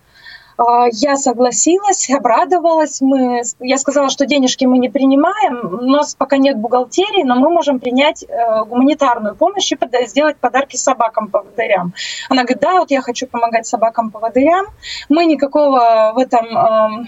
[0.61, 3.01] А, я согласилась, обрадовалась.
[3.01, 7.49] Мы, я сказала, что денежки мы не принимаем, у нас пока нет бухгалтерии, но мы
[7.49, 11.93] можем принять э, гуманитарную помощь и сделать подарки собакам-поводырям.
[12.29, 14.67] Она говорит, да, вот я хочу помогать собакам-поводырям.
[15.09, 17.07] Мы никакого в этом эм,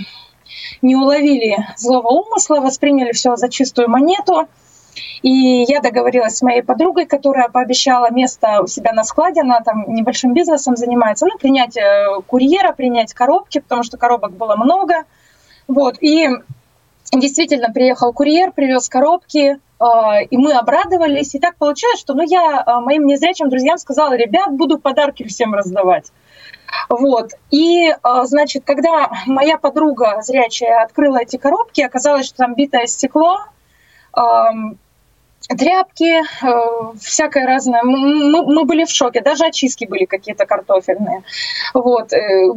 [0.82, 4.48] не уловили злого умысла, восприняли все за чистую монету.
[5.22, 9.86] И я договорилась с моей подругой, которая пообещала место у себя на складе, она там
[9.88, 15.06] небольшим бизнесом занимается, ну, принять э, курьера, принять коробки, потому что коробок было много.
[15.68, 16.28] Вот, и
[17.14, 21.34] действительно приехал курьер, привез коробки, э, и мы обрадовались.
[21.36, 25.54] И так получилось, что ну, я э, моим незрячим друзьям сказала, ребят, буду подарки всем
[25.54, 26.12] раздавать.
[26.90, 27.34] Вот.
[27.52, 33.42] И, значит, когда моя подруга зрячая открыла эти коробки, оказалось, что там битое стекло,
[35.48, 37.84] тряпки, э, всякое разное.
[37.84, 41.24] Мы, мы были в шоке, даже очистки были какие-то картофельные.
[41.74, 42.14] Вот.
[42.14, 42.54] Э,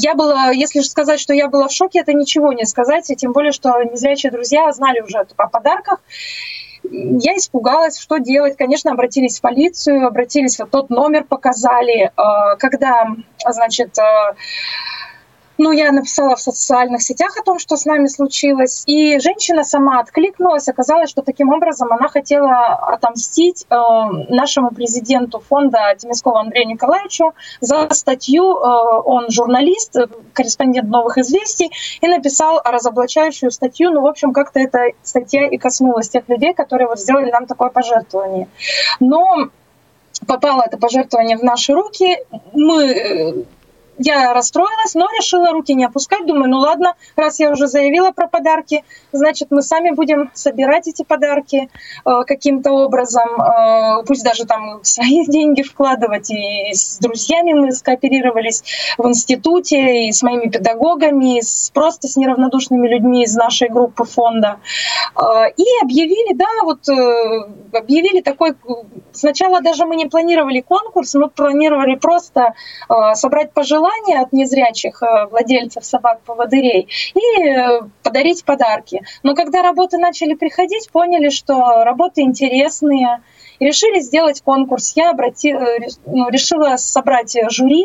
[0.00, 3.52] я была, если сказать, что я была в шоке, это ничего не сказать, тем более,
[3.52, 6.00] что незрячие друзья знали уже о подарках.
[6.90, 8.56] Я испугалась, что делать.
[8.56, 12.10] Конечно, обратились в полицию, обратились, вот тот номер показали.
[12.16, 13.08] Э, когда,
[13.46, 13.96] значит,
[15.58, 20.00] ну, я написала в социальных сетях о том, что с нами случилось, и женщина сама
[20.00, 20.68] откликнулась.
[20.68, 23.74] Оказалось, что таким образом она хотела отомстить э,
[24.28, 28.56] нашему президенту фонда Темескову Андрею Николаевичу за статью.
[28.56, 29.96] Э, он журналист,
[30.32, 33.90] корреспондент «Новых известий», и написал разоблачающую статью.
[33.90, 37.70] Ну, в общем, как-то эта статья и коснулась тех людей, которые вот сделали нам такое
[37.70, 38.48] пожертвование.
[39.00, 39.48] Но
[40.26, 42.18] попало это пожертвование в наши руки.
[42.52, 43.44] Мы э,
[43.98, 46.26] я расстроилась, но решила руки не опускать.
[46.26, 51.02] Думаю, ну ладно, раз я уже заявила про подарки, значит, мы сами будем собирать эти
[51.02, 51.68] подарки
[52.04, 53.28] э, каким-то образом.
[53.40, 56.30] Э, пусть даже там свои деньги вкладывать.
[56.30, 58.62] И с друзьями мы скооперировались
[58.96, 64.04] в институте, и с моими педагогами, и с, просто с неравнодушными людьми из нашей группы
[64.04, 64.60] фонда.
[65.16, 68.54] Э, и объявили, да, вот э, объявили такой...
[69.12, 72.54] Сначала даже мы не планировали конкурс, мы планировали просто
[72.88, 79.02] э, собрать пожелания желание от незрячих э, владельцев собак-поводырей и э, подарить подарки.
[79.22, 83.22] Но когда работы начали приходить, поняли, что работы интересные,
[83.58, 84.92] и решили сделать конкурс.
[84.96, 85.52] Я обрати...
[85.52, 87.84] Э, ну, решила собрать жюри,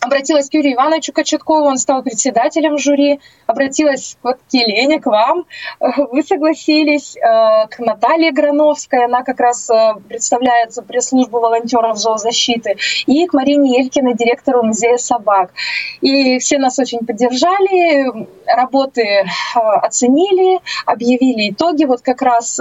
[0.00, 5.44] обратилась к Юрию Ивановичу Кочеткову, он стал председателем жюри, обратилась вот к Елене, к вам,
[5.80, 7.20] вы согласились, э,
[7.68, 14.14] к Наталье Грановской, она как раз э, представляет пресс-службу волонтеров зоозащиты, и к Марине Елькиной,
[14.14, 15.52] директору музея собак.
[16.00, 19.24] И все нас очень поддержали, работы э,
[19.58, 22.60] оценили, объявили итоги, вот как раз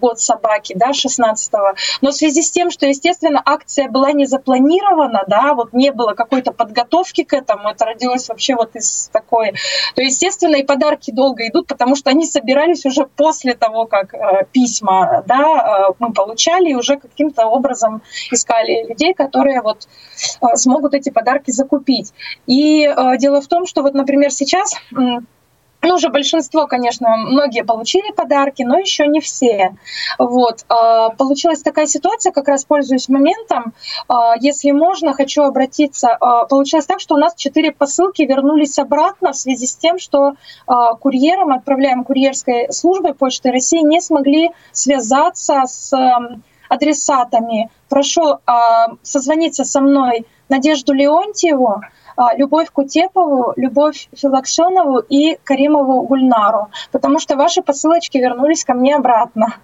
[0.00, 1.74] год собаки, да, 16-го.
[2.00, 6.14] Но в связи с тем, что, естественно, акция была не запланирована, да, вот не было
[6.14, 7.68] какой-то подготовки к этому.
[7.68, 9.52] Это родилось вообще вот из такой...
[9.94, 14.46] То, естественно, и подарки долго идут, потому что они собирались уже после того, как э,
[14.52, 19.88] письма да, э, мы получали, и уже каким-то образом искали людей, которые вот
[20.40, 22.12] э, смогут эти подарки закупить.
[22.46, 24.74] И э, дело в том, что вот, например, сейчас
[25.86, 29.76] ну, уже большинство, конечно, многие получили подарки, но еще не все.
[30.18, 30.64] Вот.
[30.68, 33.72] А, получилась такая ситуация, как раз пользуюсь моментом,
[34.08, 36.16] а, если можно, хочу обратиться.
[36.20, 40.32] А, получилось так, что у нас четыре посылки вернулись обратно в связи с тем, что
[41.00, 45.92] курьером, отправляем курьерской службой Почты России, не смогли связаться с
[46.68, 47.70] адресатами.
[47.88, 48.38] Прошу
[49.02, 51.80] созвониться со мной Надежду Леонтьеву,
[52.36, 59.54] Любовь Кутепову, Любовь Филаксенову и Каримову Гульнару, потому что ваши посылочки вернулись ко мне обратно.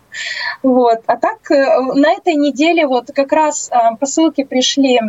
[0.62, 1.00] Вот.
[1.06, 5.00] А так э, на этой неделе вот как раз э, посылки пришли э,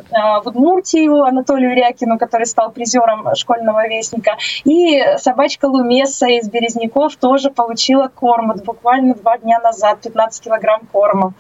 [0.43, 7.51] в Удмуртию Анатолию Рякину, который стал призером школьного вестника, и собачка Лумеса из Березняков тоже
[7.51, 11.34] получила корм вот буквально два дня назад, 15 килограмм корма.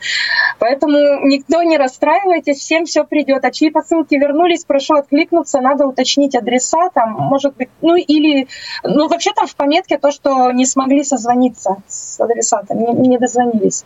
[0.59, 3.43] Поэтому никто не расстраивайтесь, всем все придет.
[3.45, 8.47] А чьи посылки вернулись, прошу откликнуться, надо уточнить адреса, там, может быть, ну или,
[8.83, 13.85] ну вообще там в пометке то, что не смогли созвониться с адресатом, не, не дозвонились.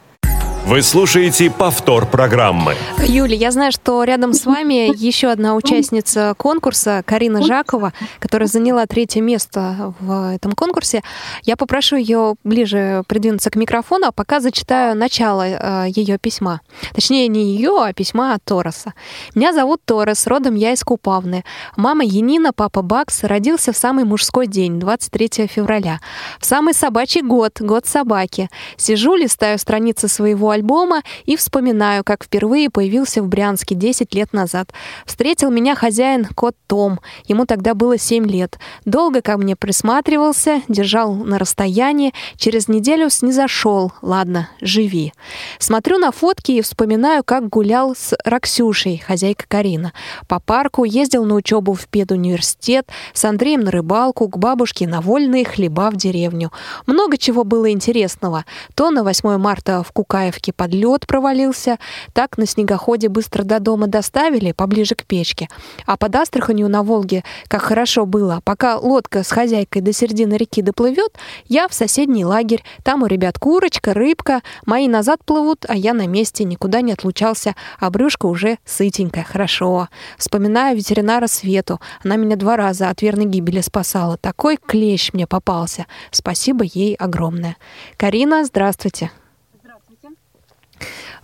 [0.67, 2.75] Вы слушаете повтор программы.
[2.99, 8.86] Юля, я знаю, что рядом с вами еще одна участница конкурса, Карина Жакова, которая заняла
[8.86, 11.03] третье место в этом конкурсе.
[11.43, 16.60] Я попрошу ее ближе придвинуться к микрофону, а пока зачитаю начало э, ее письма.
[16.93, 18.93] Точнее, не ее, а письма от Тороса.
[19.36, 21.45] Меня зовут Торос, родом я из Купавны.
[21.77, 26.01] Мама Енина, папа Бакс родился в самый мужской день, 23 февраля.
[26.41, 28.49] В самый собачий год, год собаки.
[28.75, 34.72] Сижу, листаю страницы своего альбома и вспоминаю, как впервые появился в Брянске 10 лет назад.
[35.06, 37.00] Встретил меня хозяин кот Том.
[37.26, 38.60] Ему тогда было 7 лет.
[38.86, 42.13] Долго ко мне присматривался, держал на расстоянии.
[42.36, 43.93] Через неделю снизошел.
[44.02, 45.13] Ладно, живи.
[45.60, 49.93] Смотрю на фотки и вспоминаю, как гулял с Роксюшей, хозяйка Карина.
[50.28, 55.46] По парку ездил на учебу в педуниверситет, с Андреем на рыбалку, к бабушке на вольные
[55.46, 56.52] хлеба в деревню.
[56.86, 58.46] Много чего было интересного.
[58.76, 61.77] То на 8 марта в Кукаевке под лед провалился,
[62.13, 65.47] так на снегоходе быстро до дома доставили, поближе к печке.
[65.86, 70.62] А под Астраханью на Волге, как хорошо было, пока лодка с хозяйкой до середины реки
[70.62, 72.63] доплывет, я в соседний лагерь.
[72.83, 77.55] Там у ребят курочка, рыбка, мои назад плывут, а я на месте никуда не отлучался,
[77.79, 79.89] а брюшко уже сытенькое, хорошо.
[80.17, 81.79] Вспоминаю ветеринара Свету.
[82.03, 84.17] Она меня два раза от верной гибели спасала.
[84.17, 85.86] Такой клещ мне попался.
[86.12, 87.57] Спасибо ей огромное.
[87.97, 89.12] Карина, здравствуйте.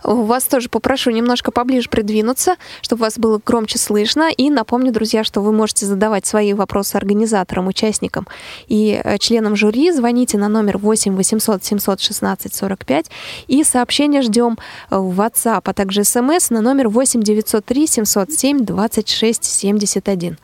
[0.04, 4.30] Вас тоже попрошу немножко поближе придвинуться, чтобы вас было громче слышно.
[4.30, 8.26] И напомню, друзья, что вы можете задавать свои вопросы организаторам, участникам
[8.68, 9.90] и э, членам жюри.
[9.92, 13.10] Звоните на номер 8 800 716 45
[13.48, 14.58] и сообщение ждем
[14.90, 20.38] в WhatsApp, а также смс на номер 8 903 707 26 71.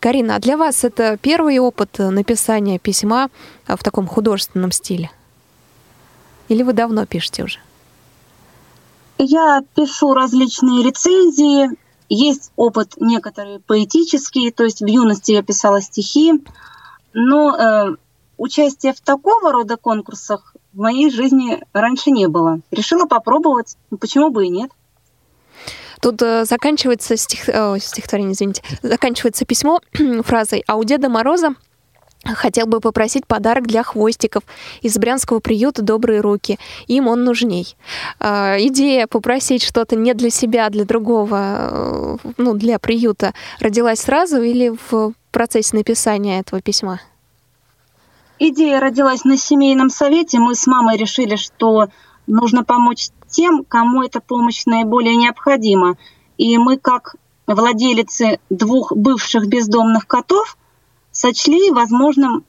[0.00, 3.28] Карина, а для вас это первый опыт написания письма
[3.66, 5.10] в таком художественном стиле?
[6.48, 7.58] Или вы давно пишете уже?
[9.18, 11.70] Я пишу различные рецензии,
[12.08, 16.44] есть опыт некоторые поэтический, то есть в юности я писала стихи,
[17.14, 17.96] но э,
[18.36, 22.60] участия в такого рода конкурсах в моей жизни раньше не было.
[22.70, 24.70] Решила попробовать, почему бы и нет.
[26.00, 29.80] Тут э, заканчивается стих, э, стихотворение, извините, заканчивается письмо
[30.24, 31.54] фразой «А у Деда Мороза
[32.24, 34.44] Хотел бы попросить подарок для хвостиков
[34.80, 36.58] из брянского приюта «Добрые руки».
[36.86, 37.76] Им он нужней.
[38.20, 44.00] Э, идея попросить что-то не для себя, а для другого, э, ну, для приюта, родилась
[44.00, 47.00] сразу или в процессе написания этого письма?
[48.38, 50.38] Идея родилась на семейном совете.
[50.38, 51.88] Мы с мамой решили, что
[52.28, 55.96] нужно помочь тем, кому эта помощь наиболее необходима.
[56.38, 57.16] И мы, как
[57.48, 60.56] владелицы двух бывших бездомных котов–
[61.12, 62.44] сочли возможным,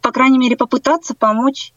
[0.00, 1.72] по крайней мере, попытаться помочь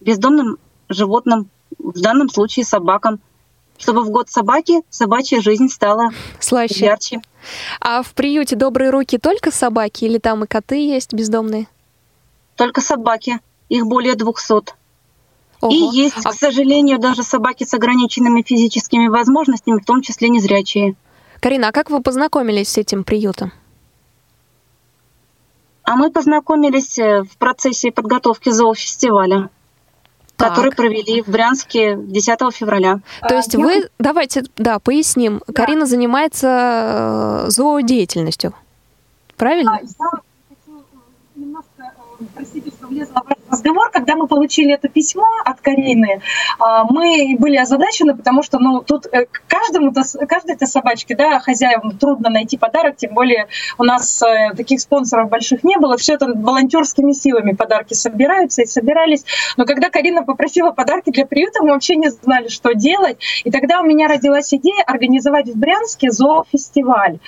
[0.00, 3.20] бездомным животным, в данном случае собакам,
[3.78, 6.84] чтобы в год собаки собачья жизнь стала Слаще.
[6.84, 7.20] ярче.
[7.80, 11.66] А в приюте «Добрые руки» только собаки или там и коты есть бездомные?
[12.56, 13.40] Только собаки.
[13.68, 14.74] Их более двухсот.
[15.68, 16.30] И есть, а...
[16.30, 20.94] к сожалению, даже собаки с ограниченными физическими возможностями, в том числе незрячие.
[21.40, 23.52] Карина, а как вы познакомились с этим приютом?
[25.86, 29.50] А мы познакомились э, в процессе подготовки зоофестиваля.
[30.36, 30.50] Так.
[30.50, 33.00] который провели в Брянске 10 февраля.
[33.26, 35.40] То есть а, вы, давайте, да, поясним.
[35.46, 35.54] Да.
[35.54, 38.52] Карина занимается э, зоодеятельностью,
[39.38, 39.80] правильно?
[39.98, 40.10] Да,
[42.34, 46.20] простите, влезла в разговор, когда мы получили это письмо от Карины,
[46.58, 49.92] а, мы были озадачены, потому что ну, тут э, каждому,
[50.28, 55.64] каждой-то собачке, да, хозяевам трудно найти подарок, тем более у нас э, таких спонсоров больших
[55.64, 59.24] не было, все это волонтерскими силами подарки собираются и собирались.
[59.56, 63.18] Но когда Карина попросила подарки для приюта, мы вообще не знали, что делать.
[63.44, 67.18] И тогда у меня родилась идея организовать в Брянске зоофестиваль.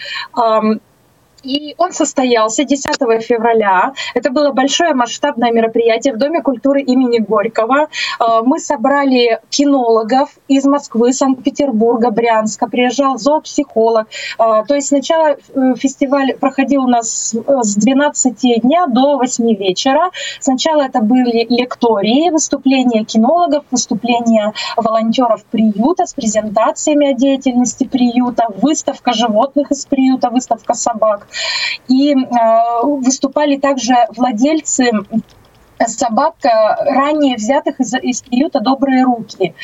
[1.43, 2.87] И он состоялся 10
[3.23, 3.93] февраля.
[4.15, 7.89] Это было большое масштабное мероприятие в Доме культуры имени Горького.
[8.21, 12.67] Э, мы собрали кинологов из Москвы, Санкт-Петербурга, Брянска.
[12.67, 14.09] Приезжал зоопсихолог.
[14.39, 20.11] Э, то есть сначала э, фестиваль проходил у нас с 12 дня до 8 вечера.
[20.41, 29.13] Сначала это были лектории, выступления кинологов, выступления волонтеров приюта с презентациями о деятельности приюта, выставка
[29.13, 31.29] животных из приюта, выставка собак.
[31.89, 32.17] И э,
[32.83, 34.91] выступали также владельцы
[35.87, 36.49] собак, э,
[36.93, 39.55] ранее взятых из, из приюта «Добрые руки».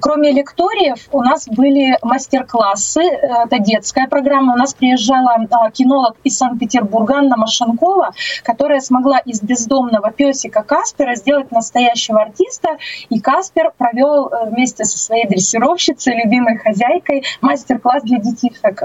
[0.00, 4.54] Кроме лекториев у нас были мастер-классы, это детская программа.
[4.54, 8.12] У нас приезжала э, кинолог из Санкт-Петербурга Анна Машенкова,
[8.44, 12.78] которая смогла из бездомного песика Каспера сделать настоящего артиста.
[13.10, 18.84] И Каспер провел вместе со своей дрессировщицей, любимой хозяйкой, мастер-класс для детишек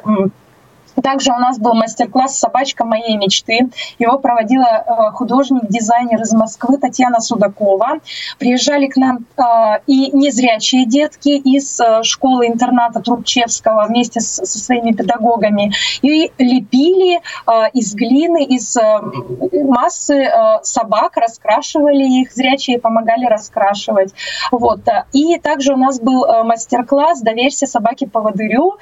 [1.02, 3.70] Также у нас был мастер-класс «Собачка моей мечты».
[4.00, 8.00] Его проводила э, художник, дизайнер из Москвы Татьяна Судакова.
[8.38, 15.74] Приезжали к нам э, и незрячие детки из э, школы-интерната Трубчевского вместе со своими педагогами.
[16.02, 17.22] И лепили
[17.74, 18.78] из глины, из
[19.66, 20.30] массы
[20.64, 24.14] собак, раскрашивали их, зрячие помогали раскрашивать.
[24.52, 24.82] Вот.
[25.14, 28.78] И также у нас был мастер-класс «Доверься собаке поводырю»,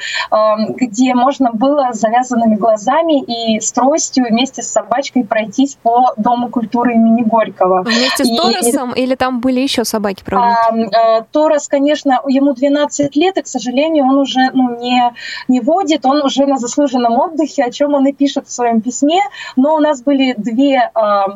[0.76, 6.96] где можно было завязанными глазами и с тростью вместе с собачкой пройтись по Дому культуры
[6.96, 7.84] имени Горького.
[7.84, 10.24] Вместе с и, Торосом или там были еще собаки?
[10.32, 15.14] А, а, Торос, конечно, ему 12 лет, и, к сожалению, он уже ну, не,
[15.48, 19.22] не водит, он уже на заслуженном отдыхе, о чем он и пишет в своем письме.
[19.56, 21.28] Но у нас были две а,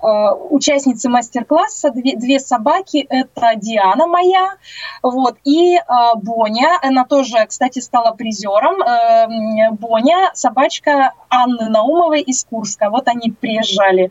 [0.00, 3.06] а, участницы мастер-класса, две, две собаки.
[3.08, 4.54] Это Диана моя,
[5.02, 6.78] вот, и а, Боня.
[6.82, 8.82] Она тоже, кстати, стала призером.
[8.82, 9.26] А,
[9.72, 9.97] Боня,
[10.34, 12.90] собачка Анны Наумовой из Курска.
[12.90, 14.10] Вот они приезжали.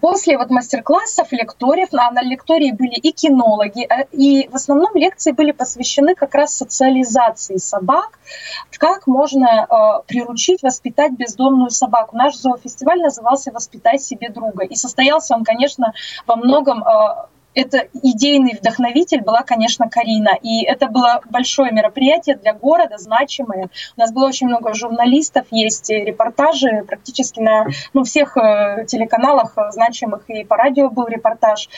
[0.00, 5.32] После вот мастер-классов, лекториев, на, на лектории были и кинологи, э, и в основном лекции
[5.32, 8.18] были посвящены как раз социализации собак,
[8.78, 12.16] как можно э, приручить, воспитать бездомную собаку.
[12.16, 15.92] Наш зоофестиваль назывался «Воспитай себе друга», и состоялся он, конечно,
[16.26, 17.26] во многом э,
[17.56, 20.36] это идейный вдохновитель была, конечно, Карина.
[20.42, 23.70] И это было большое мероприятие для города, значимое.
[23.96, 29.70] У нас было очень много журналистов, есть репортажи практически на ну, всех э, телеканалах э,
[29.70, 31.70] значимых, и по радио был репортаж.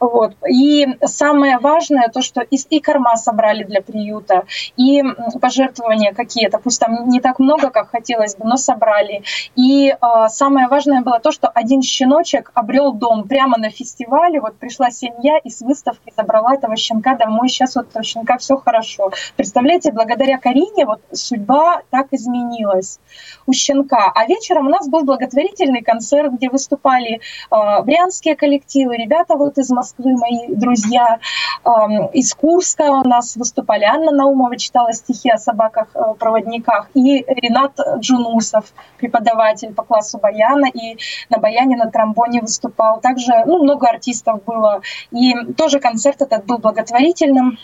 [0.00, 0.34] Вот.
[0.48, 4.44] И самое важное, то, что и, и корма собрали для приюта,
[4.76, 5.02] и
[5.40, 9.22] пожертвования какие-то, пусть там не так много, как хотелось бы, но собрали.
[9.54, 14.56] И э, самое важное было то, что один щеночек обрел дом прямо на фестивале, вот
[14.56, 17.48] пришла семья, я из выставки забрала этого щенка домой.
[17.48, 19.10] Сейчас вот у щенка все хорошо.
[19.36, 23.00] Представляете, благодаря Карине вот судьба так изменилась
[23.46, 24.12] у щенка.
[24.14, 27.20] А вечером у нас был благотворительный концерт, где выступали
[27.50, 31.18] э, брянские коллективы, ребята вот из Москвы, мои друзья,
[31.64, 31.70] э,
[32.12, 33.84] из Курска у нас выступали.
[33.84, 36.86] Анна Наумова читала стихи о собаках-проводниках.
[36.94, 40.98] Э, и Ренат Джунусов, преподаватель по классу баяна, и
[41.30, 43.00] на баяне на тромбоне выступал.
[43.00, 44.82] Также ну, много артистов было.
[45.10, 47.58] И тоже концерт этот был благотворительным,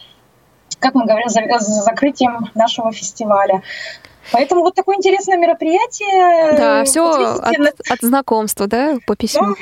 [0.78, 3.62] как мы говорим, за, за закрытием нашего фестиваля.
[4.30, 6.56] Поэтому вот такое интересное мероприятие.
[6.56, 9.56] Да, все от, от знакомства, да, по письму.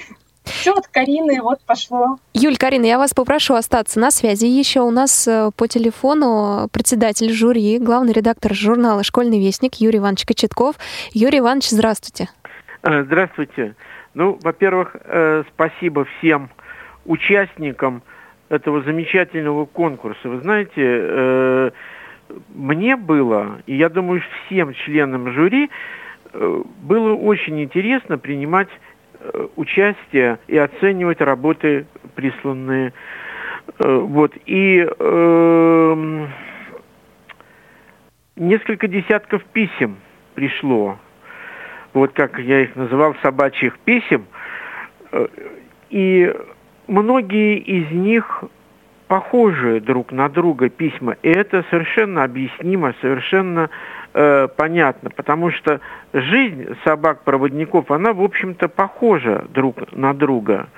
[0.45, 2.19] все от Карины вот пошло.
[2.35, 4.45] Юль, Карина, я вас попрошу остаться на связи.
[4.45, 10.27] Еще у нас э, по телефону председатель жюри, главный редактор журнала «Школьный вестник» Юрий Иванович
[10.27, 10.77] Кочетков.
[11.13, 12.29] Юрий Иванович, здравствуйте.
[12.83, 13.75] Э, здравствуйте.
[14.15, 16.51] Ну, во-первых, э, спасибо всем
[17.05, 18.03] участникам
[18.49, 20.29] этого замечательного конкурса.
[20.29, 21.71] Вы знаете, э,
[22.55, 25.71] мне было, и я думаю, всем членам жюри,
[26.33, 28.69] э, было очень интересно принимать
[29.21, 32.93] э, участие и оценивать работы, присланные.
[33.79, 34.33] Э, вот.
[34.47, 36.27] И э,
[38.37, 39.97] несколько десятков писем
[40.35, 40.99] пришло,
[41.93, 44.27] вот как я их называл, собачьих писем.
[45.13, 45.27] Э,
[45.91, 46.33] и
[46.91, 48.45] многие из них
[49.07, 53.71] похожие друг на друга письма, и это совершенно объяснимо, совершенно
[54.13, 55.81] э, понятно, потому что
[56.13, 60.69] жизнь собак-проводников, она, в общем-то, похожа друг на друга.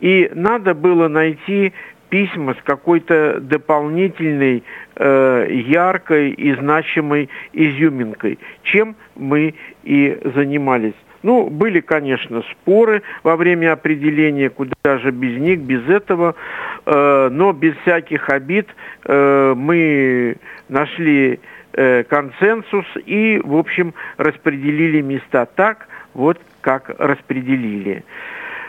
[0.00, 1.72] И надо было найти
[2.08, 4.62] письма с какой-то дополнительной,
[4.94, 9.54] э, яркой и значимой изюминкой, чем мы
[9.84, 10.94] и занимались.
[11.26, 16.36] Ну, были, конечно, споры во время определения, куда же без них, без этого,
[16.84, 18.68] э, но без всяких обид
[19.04, 20.36] э, мы
[20.68, 21.40] нашли
[21.72, 28.04] э, консенсус и, в общем, распределили места так, вот как распределили.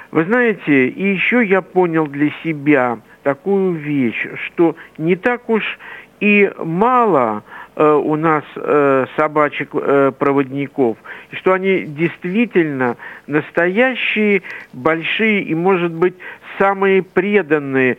[0.10, 5.78] Вы знаете, и еще я понял для себя такую вещь, что не так уж
[6.20, 7.44] и мало
[7.84, 12.98] у нас э, собачек-проводников, э, и что они действительно
[13.28, 14.42] настоящие,
[14.74, 16.16] большие и, может быть,
[16.58, 17.98] самые преданные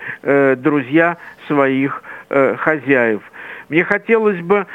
[0.56, 1.16] друзья
[1.46, 3.22] своих хозяев.
[3.68, 4.66] Мне хотелось бы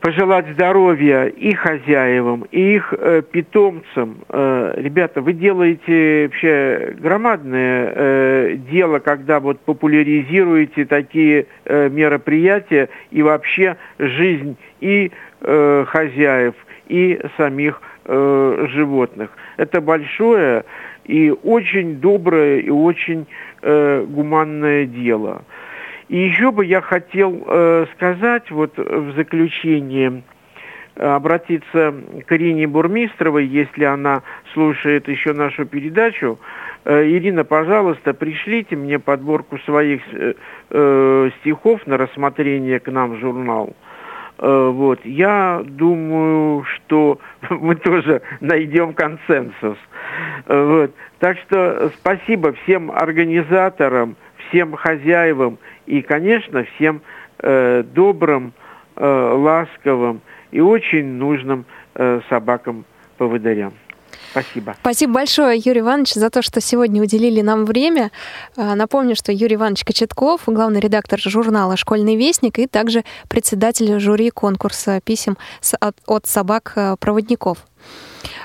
[0.00, 4.18] пожелать здоровья и хозяевам, и их э, питомцам.
[4.28, 13.22] Э, ребята, вы делаете вообще громадное э, дело, когда вот популяризируете такие э, мероприятия и
[13.22, 16.54] вообще жизнь и э, хозяев,
[16.88, 19.30] и самих э, животных.
[19.58, 20.64] Это большое
[21.04, 23.26] и очень доброе и очень
[23.62, 25.42] э, гуманное дело.
[26.10, 30.24] И еще бы я хотел э, сказать вот в заключение,
[30.96, 31.94] обратиться
[32.26, 36.40] к Ирине Бурмистровой, если она слушает еще нашу передачу.
[36.84, 40.34] Э, Ирина, пожалуйста, пришлите мне подборку своих э,
[40.70, 43.76] э, стихов на рассмотрение к нам в журнал.
[44.38, 44.98] Э, вот.
[45.04, 49.78] Я думаю, что мы тоже найдем консенсус.
[50.46, 50.94] Э, вот.
[51.20, 54.16] Так что спасибо всем организаторам,
[54.48, 55.58] всем хозяевам
[55.90, 57.02] и, конечно, всем
[57.38, 58.52] э, добрым,
[58.94, 60.20] э, ласковым
[60.52, 61.64] и очень нужным
[61.94, 63.72] э, собакам-поводырям.
[64.30, 64.76] Спасибо.
[64.80, 68.10] Спасибо большое, Юрий Иванович, за то, что сегодня уделили нам время.
[68.56, 74.30] А, напомню, что Юрий Иванович Кочетков, главный редактор журнала «Школьный вестник» и также председатель жюри
[74.30, 75.36] конкурса писем
[75.80, 77.58] от собак-проводников.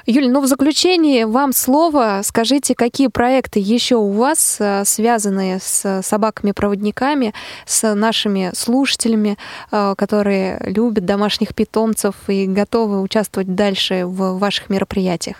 [0.05, 2.21] Юль, ну в заключение вам слово.
[2.23, 7.33] Скажите, какие проекты еще у вас а, связанные с собаками-проводниками,
[7.65, 9.37] с нашими слушателями,
[9.71, 15.37] а, которые любят домашних питомцев и готовы участвовать дальше в ваших мероприятиях?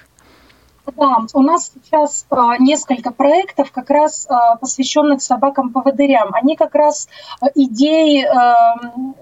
[0.86, 6.34] Да, у нас сейчас э, несколько проектов, как раз э, посвященных собакам-поводырям.
[6.34, 7.08] Они как раз
[7.42, 9.14] э, идеи э,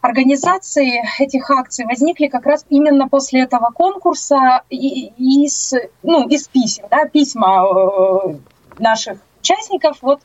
[0.00, 6.84] организации этих акций возникли как раз именно после этого конкурса и, из, ну, из писем,
[6.90, 8.36] да, письма э,
[8.78, 9.98] наших участников.
[10.02, 10.20] Вот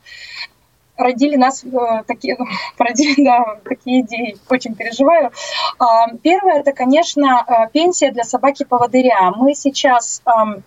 [1.00, 2.38] родили нас э, такие,
[2.78, 5.32] породили, да, такие идеи, очень переживаю.
[5.80, 9.32] Э, первое, это, конечно, э, пенсия для собаки-поводыря.
[9.36, 10.62] Мы сейчас э,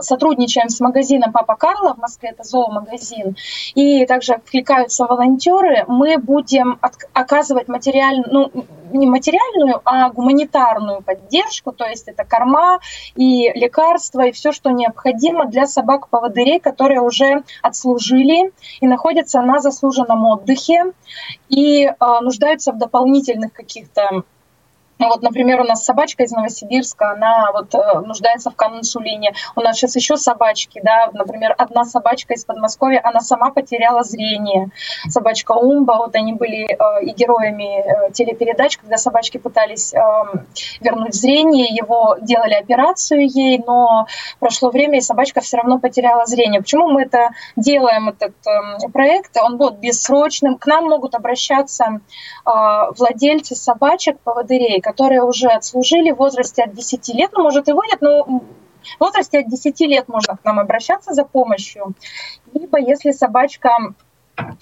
[0.00, 3.36] сотрудничаем с магазином Папа Карла в Москве, это зоомагазин,
[3.74, 6.78] и также откликаются волонтеры, мы будем
[7.12, 12.80] оказывать материальную, ну, не материальную, а гуманитарную поддержку, то есть это корма
[13.14, 20.24] и лекарства, и все, что необходимо для собак-поводырей, которые уже отслужили и находятся на заслуженном
[20.24, 20.92] отдыхе
[21.48, 24.24] и э, нуждаются в дополнительных каких-то
[25.00, 29.32] ну вот, например, у нас собачка из Новосибирска, она вот э, нуждается в консулине.
[29.56, 34.68] У нас сейчас еще собачки, да, например, одна собачка из Подмосковья, она сама потеряла зрение.
[35.08, 39.98] Собачка Умба, вот они были э, и героями э, телепередач, когда собачки пытались э,
[40.82, 44.06] вернуть зрение, его делали операцию ей, но
[44.38, 46.60] прошло время, и собачка все равно потеряла зрение.
[46.60, 49.34] Почему мы это делаем, этот э, проект?
[49.38, 50.58] Он вот бессрочным.
[50.58, 52.00] К нам могут обращаться
[52.44, 52.50] э,
[52.98, 58.00] владельцы собачек, поводырей, которые уже отслужили в возрасте от 10 лет, ну, может, и выйдет,
[58.00, 58.42] но в
[58.98, 61.94] возрасте от 10 лет можно к нам обращаться за помощью.
[62.52, 63.70] Либо если собачка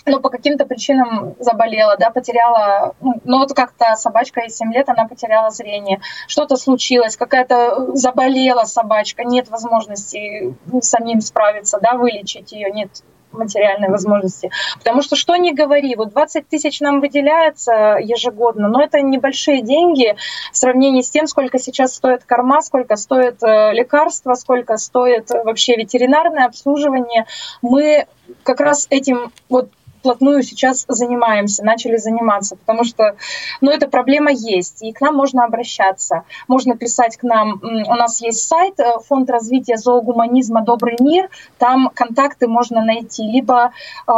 [0.07, 4.89] ну, по каким-то причинам заболела, да, потеряла, ну, ну вот как-то собачка из 7 лет,
[4.91, 12.71] она потеряла зрение, что-то случилось, какая-то заболела собачка, нет возможности самим справиться, да, вылечить ее,
[12.71, 12.91] нет
[13.33, 14.51] материальной возможности.
[14.79, 20.17] Потому что что ни говори, вот 20 тысяч нам выделяется ежегодно, но это небольшие деньги
[20.53, 25.77] в сравнении с тем, сколько сейчас стоит корма, сколько стоит э, лекарства, сколько стоит вообще
[25.77, 27.27] ветеринарное обслуживание.
[27.63, 28.07] Мы
[28.43, 29.71] как раз этим вот
[30.09, 33.17] вплотную сейчас занимаемся, начали заниматься, потому что,
[33.61, 36.23] ну, эта проблема есть, и к нам можно обращаться.
[36.49, 41.29] Можно писать к нам, у нас есть сайт, э, Фонд развития зоогуманизма «Добрый мир»,
[41.59, 43.73] там контакты можно найти, либо
[44.07, 44.13] э,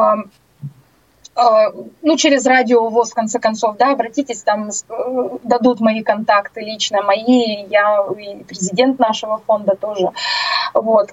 [1.36, 1.42] э,
[2.02, 4.70] ну, через радио ВОЗ, в конце концов, да, обратитесь, там
[5.42, 10.12] дадут мои контакты лично, мои, я и президент нашего фонда тоже.
[10.72, 11.10] Вот.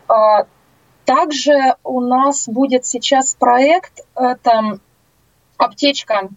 [1.08, 4.78] Также у нас будет сейчас проект, это
[5.56, 6.28] аптечка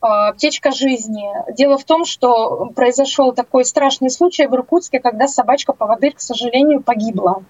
[0.00, 1.28] аптечка жизни.
[1.52, 7.44] Дело в том, что произошел такой страшный случай в Иркутске, когда собачка-поводырь, к сожалению, погибла.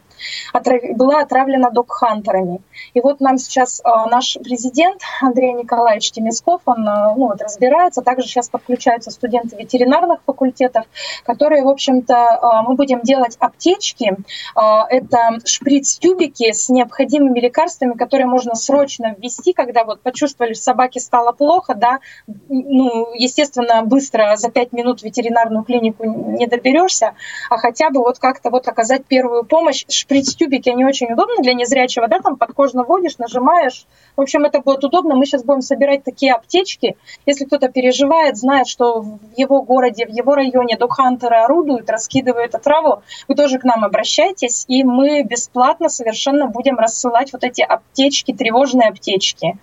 [0.52, 0.80] Отрав...
[0.94, 2.60] Была отравлена док-хантерами.
[2.94, 8.02] И вот нам сейчас э, наш президент Андрей Николаевич Темесков, он э, ну, вот, разбирается.
[8.02, 10.86] Также сейчас подключаются студенты ветеринарных факультетов,
[11.24, 14.16] которые, в общем-то, мы будем делать аптечки.
[14.54, 21.32] Это шприц-тюбики с необходимыми лекарствами, которые можно срочно ввести, когда вот почувствовали, что собаке стало
[21.32, 22.00] плохо, да,
[22.48, 27.14] ну, естественно, быстро за пять минут в ветеринарную клинику не доберешься,
[27.50, 29.84] а хотя бы вот как-то вот оказать первую помощь.
[29.88, 33.86] Шприц-тюбики, они очень удобны для незрячего, да, там подкожно вводишь, нажимаешь.
[34.16, 35.14] В общем, это будет удобно.
[35.14, 36.96] Мы сейчас будем собирать такие аптечки.
[37.26, 43.02] Если кто-то переживает, знает, что в его городе, в его районе док-хантеры орудуют, раскидывают отраву,
[43.28, 48.88] вы тоже к нам обращайтесь, и мы бесплатно совершенно будем рассылать вот эти аптечки, тревожные
[48.88, 49.58] аптечки.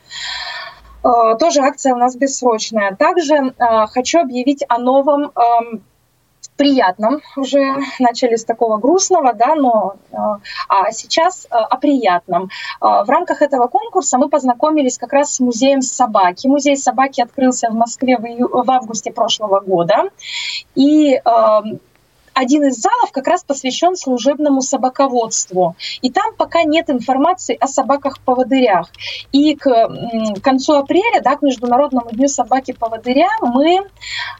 [1.03, 2.95] Э, тоже акция у нас бессрочная.
[2.95, 5.83] Также э, хочу объявить о новом эм,
[6.55, 9.95] приятном уже начали с такого грустного, да, но
[10.69, 12.49] а сейчас о приятном.
[12.79, 16.47] В рамках этого конкурса мы познакомились как раз с музеем собаки.
[16.47, 20.09] Музей собаки открылся в Москве в, в августе прошлого года,
[20.75, 21.19] и
[22.33, 25.75] один из залов как раз посвящен служебному собаководству.
[26.01, 28.89] И там пока нет информации о собаках-поводырях.
[29.31, 29.69] И к
[30.41, 33.83] концу апреля, да, к Международному дню собаки-поводыря, мы, э,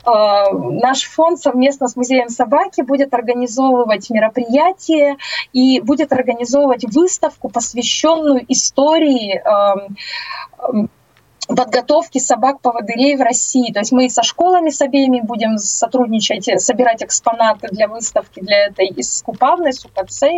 [0.06, 5.18] наш фонд совместно с Музеем собаки будет организовывать мероприятие
[5.52, 10.88] и будет организовывать выставку, посвященную истории э,
[11.48, 13.72] подготовки собак-поводырей в России.
[13.72, 18.88] То есть мы со школами с обеими будем сотрудничать, собирать экспонаты для выставки для этой
[18.88, 19.86] из Скупавны, с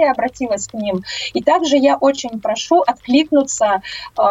[0.04, 1.04] обратилась к ним.
[1.34, 3.82] И также я очень прошу откликнуться
[4.18, 4.22] э,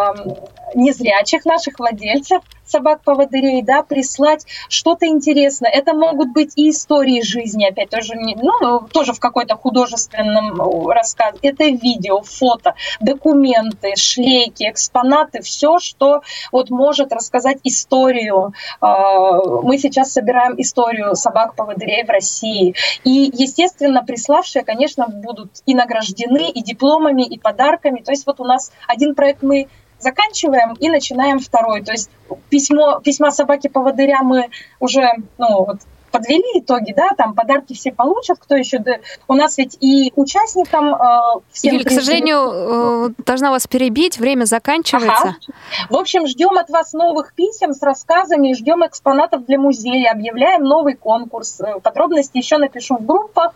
[0.74, 5.70] незрячих наших владельцев собак-поводырей, да, прислать что-то интересное.
[5.70, 11.38] Это могут быть и истории жизни, опять тоже, ну, тоже в какой-то художественном рассказе.
[11.42, 18.52] Это видео, фото, документы, шлейки, экспонаты, все, что вот может рассказать историю.
[18.80, 22.74] А, мы сейчас собираем историю собак-поводырей в России.
[23.04, 28.00] И, естественно, приславшие, конечно, будут и награждены, и дипломами, и подарками.
[28.00, 29.68] То есть вот у нас один проект мы
[30.04, 31.82] заканчиваем и начинаем второй.
[31.82, 32.10] То есть
[32.48, 35.78] письмо, письма собаки-поводыря мы уже ну, вот,
[36.14, 38.80] подвели итоги, да, там подарки все получат, кто еще...
[39.26, 40.94] У нас ведь и участникам...
[40.94, 45.30] Э, всем Юль, к сожалению, э, должна вас перебить, время заканчивается.
[45.30, 45.90] Ага.
[45.90, 50.94] В общем, ждем от вас новых писем с рассказами, ждем экспонатов для музея, объявляем новый
[50.94, 51.60] конкурс.
[51.60, 53.52] Э, подробности еще напишу в группах.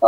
[0.00, 0.06] Э,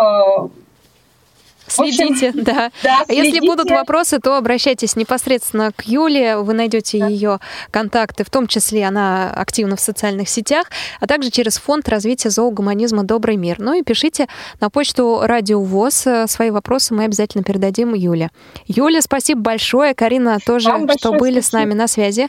[1.68, 2.70] Следите, общем, да.
[2.82, 3.26] да следите.
[3.26, 6.38] Если будут вопросы, то обращайтесь непосредственно к Юле.
[6.38, 7.06] Вы найдете да.
[7.06, 7.40] ее
[7.70, 10.66] контакты, в том числе она активна в социальных сетях,
[11.00, 13.56] а также через фонд развития зоогуманизма «Добрый мир».
[13.58, 14.28] Ну и пишите
[14.60, 18.30] на почту Радио ВОЗ свои вопросы, мы обязательно передадим Юле.
[18.66, 19.94] Юля, спасибо большое.
[19.94, 21.48] Карина тоже, Вам что были спасибо.
[21.48, 22.28] с нами на связи.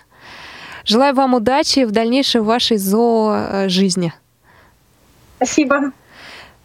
[0.86, 4.14] Желаю вам удачи в дальнейшей вашей зоо-жизни.
[5.38, 5.92] Спасибо.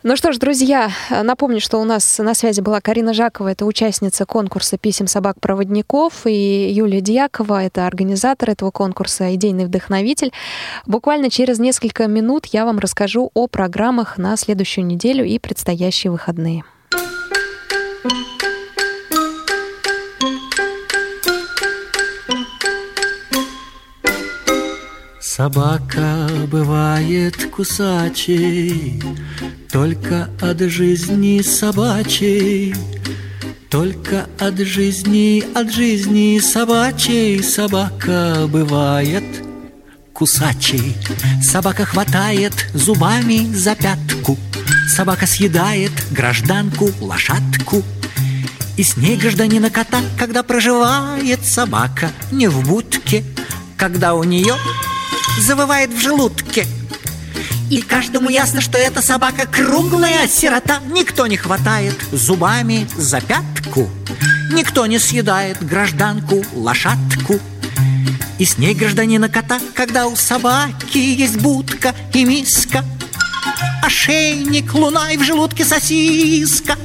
[0.07, 0.91] Ну что ж, друзья,
[1.23, 6.71] напомню, что у нас на связи была Карина Жакова, это участница конкурса писем собак-проводников, и
[6.71, 10.31] Юлия Дьякова, это организатор этого конкурса, идейный вдохновитель.
[10.85, 16.65] Буквально через несколько минут я вам расскажу о программах на следующую неделю и предстоящие выходные.
[25.37, 29.03] Собака бывает кусачей,
[29.69, 32.73] Только от жизни собачей,
[33.69, 39.25] Только от жизни, от жизни собачей Собака бывает
[40.13, 40.95] кусачей.
[41.43, 44.39] Собака хватает зубами за пятку,
[44.95, 47.83] Собака съедает гражданку, лошадку,
[48.77, 53.25] И с ней гражданина кота, когда проживает собака Не в будке,
[53.77, 54.55] когда у нее
[55.39, 56.67] завывает в желудке.
[57.71, 60.81] И каждому ясно, что эта собака круглая сирота.
[60.93, 63.89] Никто не хватает зубами за пятку,
[64.53, 67.41] Никто не съедает гражданку лошадку.
[68.39, 72.85] И с ней гражданина кота, когда у собаки есть будка и миска,
[73.83, 76.77] Ошейник, луна и в желудке сосиска.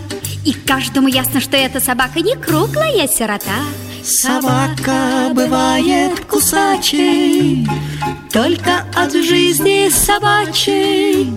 [0.45, 3.55] И каждому ясно, что эта собака не круглая сирота,
[4.03, 7.67] Собака бывает кусачей,
[8.31, 11.33] Только от жизни собачей,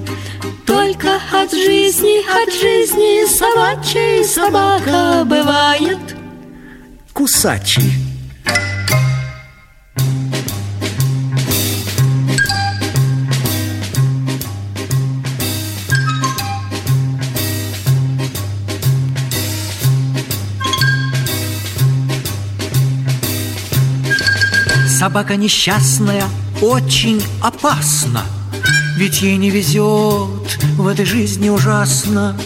[0.67, 5.99] Только от жизни, от жизни собачей Собака бывает
[7.13, 8.12] кусачей.
[25.03, 26.23] Собака несчастная
[26.61, 28.23] очень опасна,
[28.97, 32.39] Ведь ей не везет в этой жизни ужасно.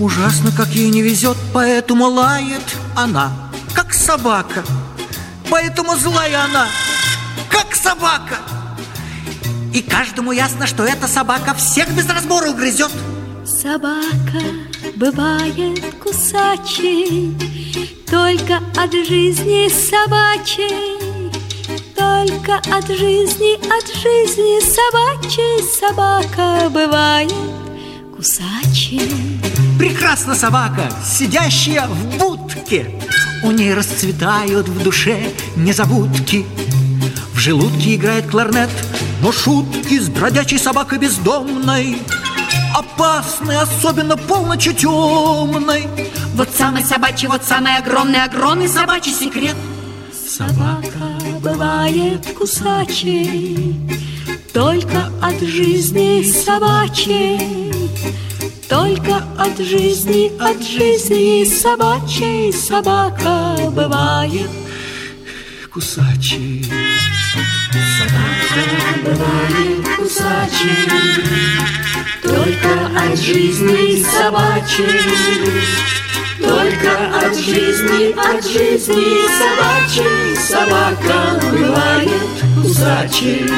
[0.00, 2.64] Ужасно, как ей не везет, поэтому лает
[2.96, 3.30] она,
[3.74, 4.64] как собака.
[5.48, 6.66] Поэтому злая она,
[7.48, 8.38] как собака.
[9.72, 12.90] И каждому ясно, что эта собака всех без разбора угрызет.
[13.46, 14.42] Собака
[14.96, 17.36] бывает кусачей,
[18.10, 21.07] Только от жизни собачей
[22.08, 27.32] только от жизни, от жизни собачьей собака бывает
[28.16, 29.12] кусачей.
[29.78, 33.00] Прекрасна собака, сидящая в будке.
[33.44, 36.46] У ней расцветают в душе незабудки.
[37.34, 38.70] В желудке играет кларнет,
[39.20, 41.98] но шутки с бродячей собакой бездомной
[42.74, 45.86] опасной, особенно полночи темной.
[46.34, 49.56] Вот самый собачий, вот самый огромный, огромный собачий секрет.
[50.28, 53.76] Собака бывает кусачей,
[54.52, 57.72] только от жизни собачей.
[58.68, 64.50] Только от жизни, от жизни собачей собака бывает
[65.72, 66.66] кусачей.
[67.98, 68.62] Собака
[69.04, 70.86] бывает кусачей,
[72.22, 76.07] только от жизни собачей.
[76.40, 82.10] Только от жизни, от жизни собачей собака бывает
[82.62, 83.48] кусачей.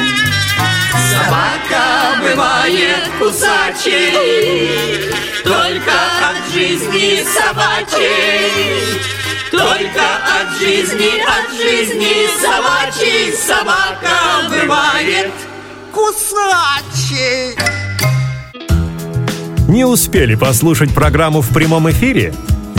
[1.11, 1.83] Собака
[2.21, 5.11] бывает кусачей,
[5.43, 5.93] только
[6.29, 9.01] от жизни собачей.
[9.51, 10.01] Только
[10.39, 15.31] от жизни, от жизни собачьей собака бывает
[15.91, 17.57] кусачей.
[19.67, 22.33] Не успели послушать программу в прямом эфире?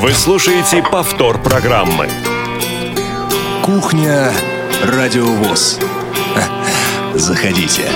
[0.00, 2.08] Вы слушаете повтор программы.
[3.62, 4.32] Кухня
[4.82, 5.78] Радиовоз.
[7.14, 7.92] Заходите.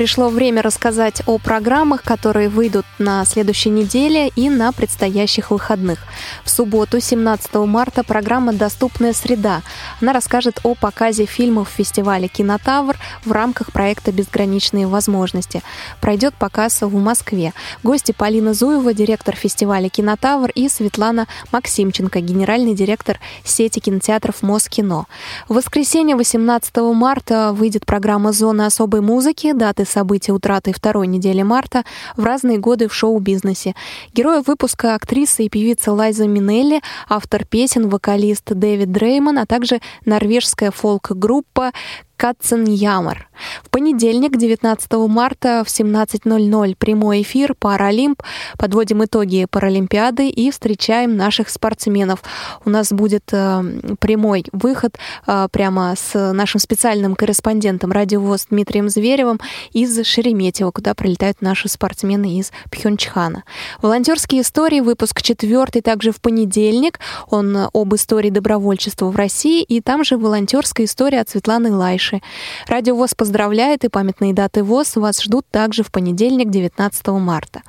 [0.00, 5.98] Пришло время рассказать о программах, которые выйдут на следующей неделе и на предстоящих выходных.
[6.42, 9.60] В субботу, 17 марта, программа «Доступная среда».
[10.00, 12.96] Она расскажет о показе фильмов фестиваля «Кинотавр»
[13.26, 15.62] в рамках проекта «Безграничные возможности».
[16.00, 17.52] Пройдет показ в Москве.
[17.82, 25.04] Гости Полина Зуева, директор фестиваля «Кинотавр» и Светлана Максимченко, генеральный директор сети кинотеатров «Москино».
[25.46, 31.84] В воскресенье, 18 марта, выйдет программа «Зона особой музыки», даты событий утраты второй недели марта
[32.16, 33.74] в разные годы в шоу-бизнесе.
[34.14, 40.70] Герои выпуска актриса и певица Лайза Минелли, автор песен, вокалист Дэвид Дрейман, а также норвежская
[40.70, 41.72] фолк-группа
[42.16, 43.29] Катцен Ямар.
[43.62, 48.22] В понедельник, 19 марта в 17.00 прямой эфир «Паралимп».
[48.58, 52.22] Подводим итоги Паралимпиады и встречаем наших спортсменов.
[52.64, 53.62] У нас будет э,
[54.00, 59.40] прямой выход э, прямо с нашим специальным корреспондентом радиовоз Дмитрием Зверевым
[59.72, 63.44] из Шереметьево, куда прилетают наши спортсмены из Пхенчхана.
[63.82, 66.98] Волонтерские истории, выпуск четвертый, также в понедельник.
[67.28, 72.20] Он об истории добровольчества в России, и там же волонтерская история от Светланы Лайши.
[72.66, 77.62] Радио ВОЗ поздравляет, и памятные даты ВОЗ вас ждут также в понедельник, 19 марта.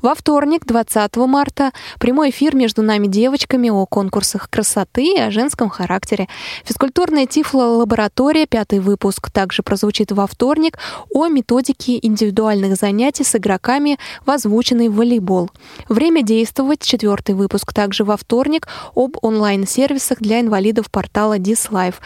[0.00, 5.68] Во вторник, 20 марта, прямой эфир между нами девочками о конкурсах красоты и о женском
[5.68, 6.28] характере.
[6.64, 10.78] Физкультурная тифло-лаборатория, пятый выпуск, также прозвучит во вторник
[11.12, 15.50] о методике индивидуальных занятий с игроками в озвученный волейбол.
[15.90, 21.96] Время действовать, четвертый выпуск, также во вторник об онлайн-сервисах для инвалидов портала DisLife.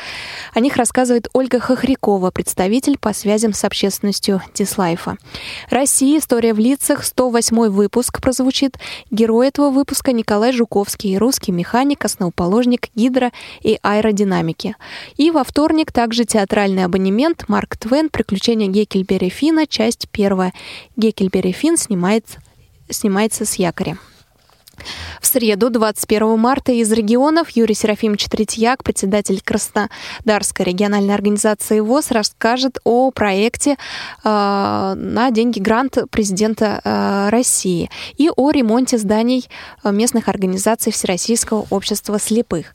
[0.53, 5.17] О них рассказывает Ольга Хохрякова, представитель по связям с общественностью Дислайфа.
[5.69, 6.19] Россия.
[6.19, 7.05] История в лицах.
[7.05, 8.79] 108 выпуск прозвучит.
[9.11, 13.33] Герой этого выпуска Николай Жуковский, русский механик, основоположник гидро-
[13.63, 14.77] и аэродинамики.
[15.17, 20.53] И во вторник также театральный абонемент Марк Твен «Приключения Геккельбери Фина», часть первая.
[20.97, 22.39] Геккельбери Фин снимается,
[22.89, 23.99] снимается с якоря.
[25.21, 32.79] В среду, 21 марта, из регионов Юрий Серафимович Третьяк, председатель Краснодарской региональной организации ВОЗ, расскажет
[32.85, 33.77] о проекте э,
[34.25, 39.49] на деньги грант президента э, России и о ремонте зданий
[39.85, 42.75] местных организаций Всероссийского общества слепых.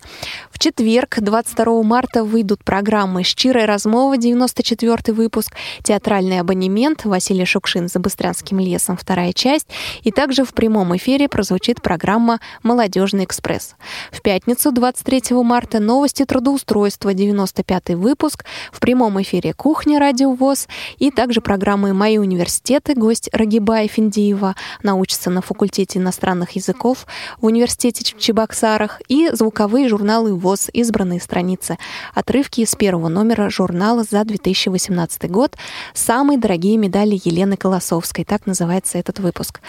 [0.54, 7.99] В четверг, 22 марта, выйдут программы «Щирая размова», 94 выпуск, «Театральный абонемент», Василий Шукшин «За
[7.99, 9.68] Быстрянским лесом», вторая часть,
[10.04, 13.76] и также в прямом эфире прозвучит программа «Молодежный экспресс».
[14.12, 19.99] В пятницу, 23 марта, новости трудоустройства, 95 выпуск, в прямом эфире «Кухня.
[19.99, 20.68] Радио ВОЗ»
[20.99, 27.08] и также программы «Мои университеты», гость Рагибая Финдиева, научится на факультете иностранных языков
[27.41, 31.77] в университете в Чебоксарах и звуковые журналы ВОЗ «Избранные страницы».
[32.13, 35.55] Отрывки из первого номера журнала за 2018 год
[35.93, 38.25] «Самые дорогие медали Елены Колосовской».
[38.25, 39.61] Так называется этот выпуск.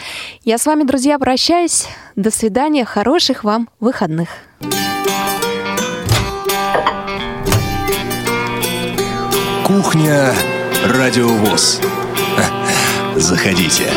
[0.43, 1.87] Я с вами, друзья, прощаюсь.
[2.17, 2.85] До свидания.
[2.85, 4.29] Хороших вам выходных.
[9.65, 10.35] Кухня
[10.87, 11.81] Радио ВОЗ.
[13.17, 13.91] Заходите.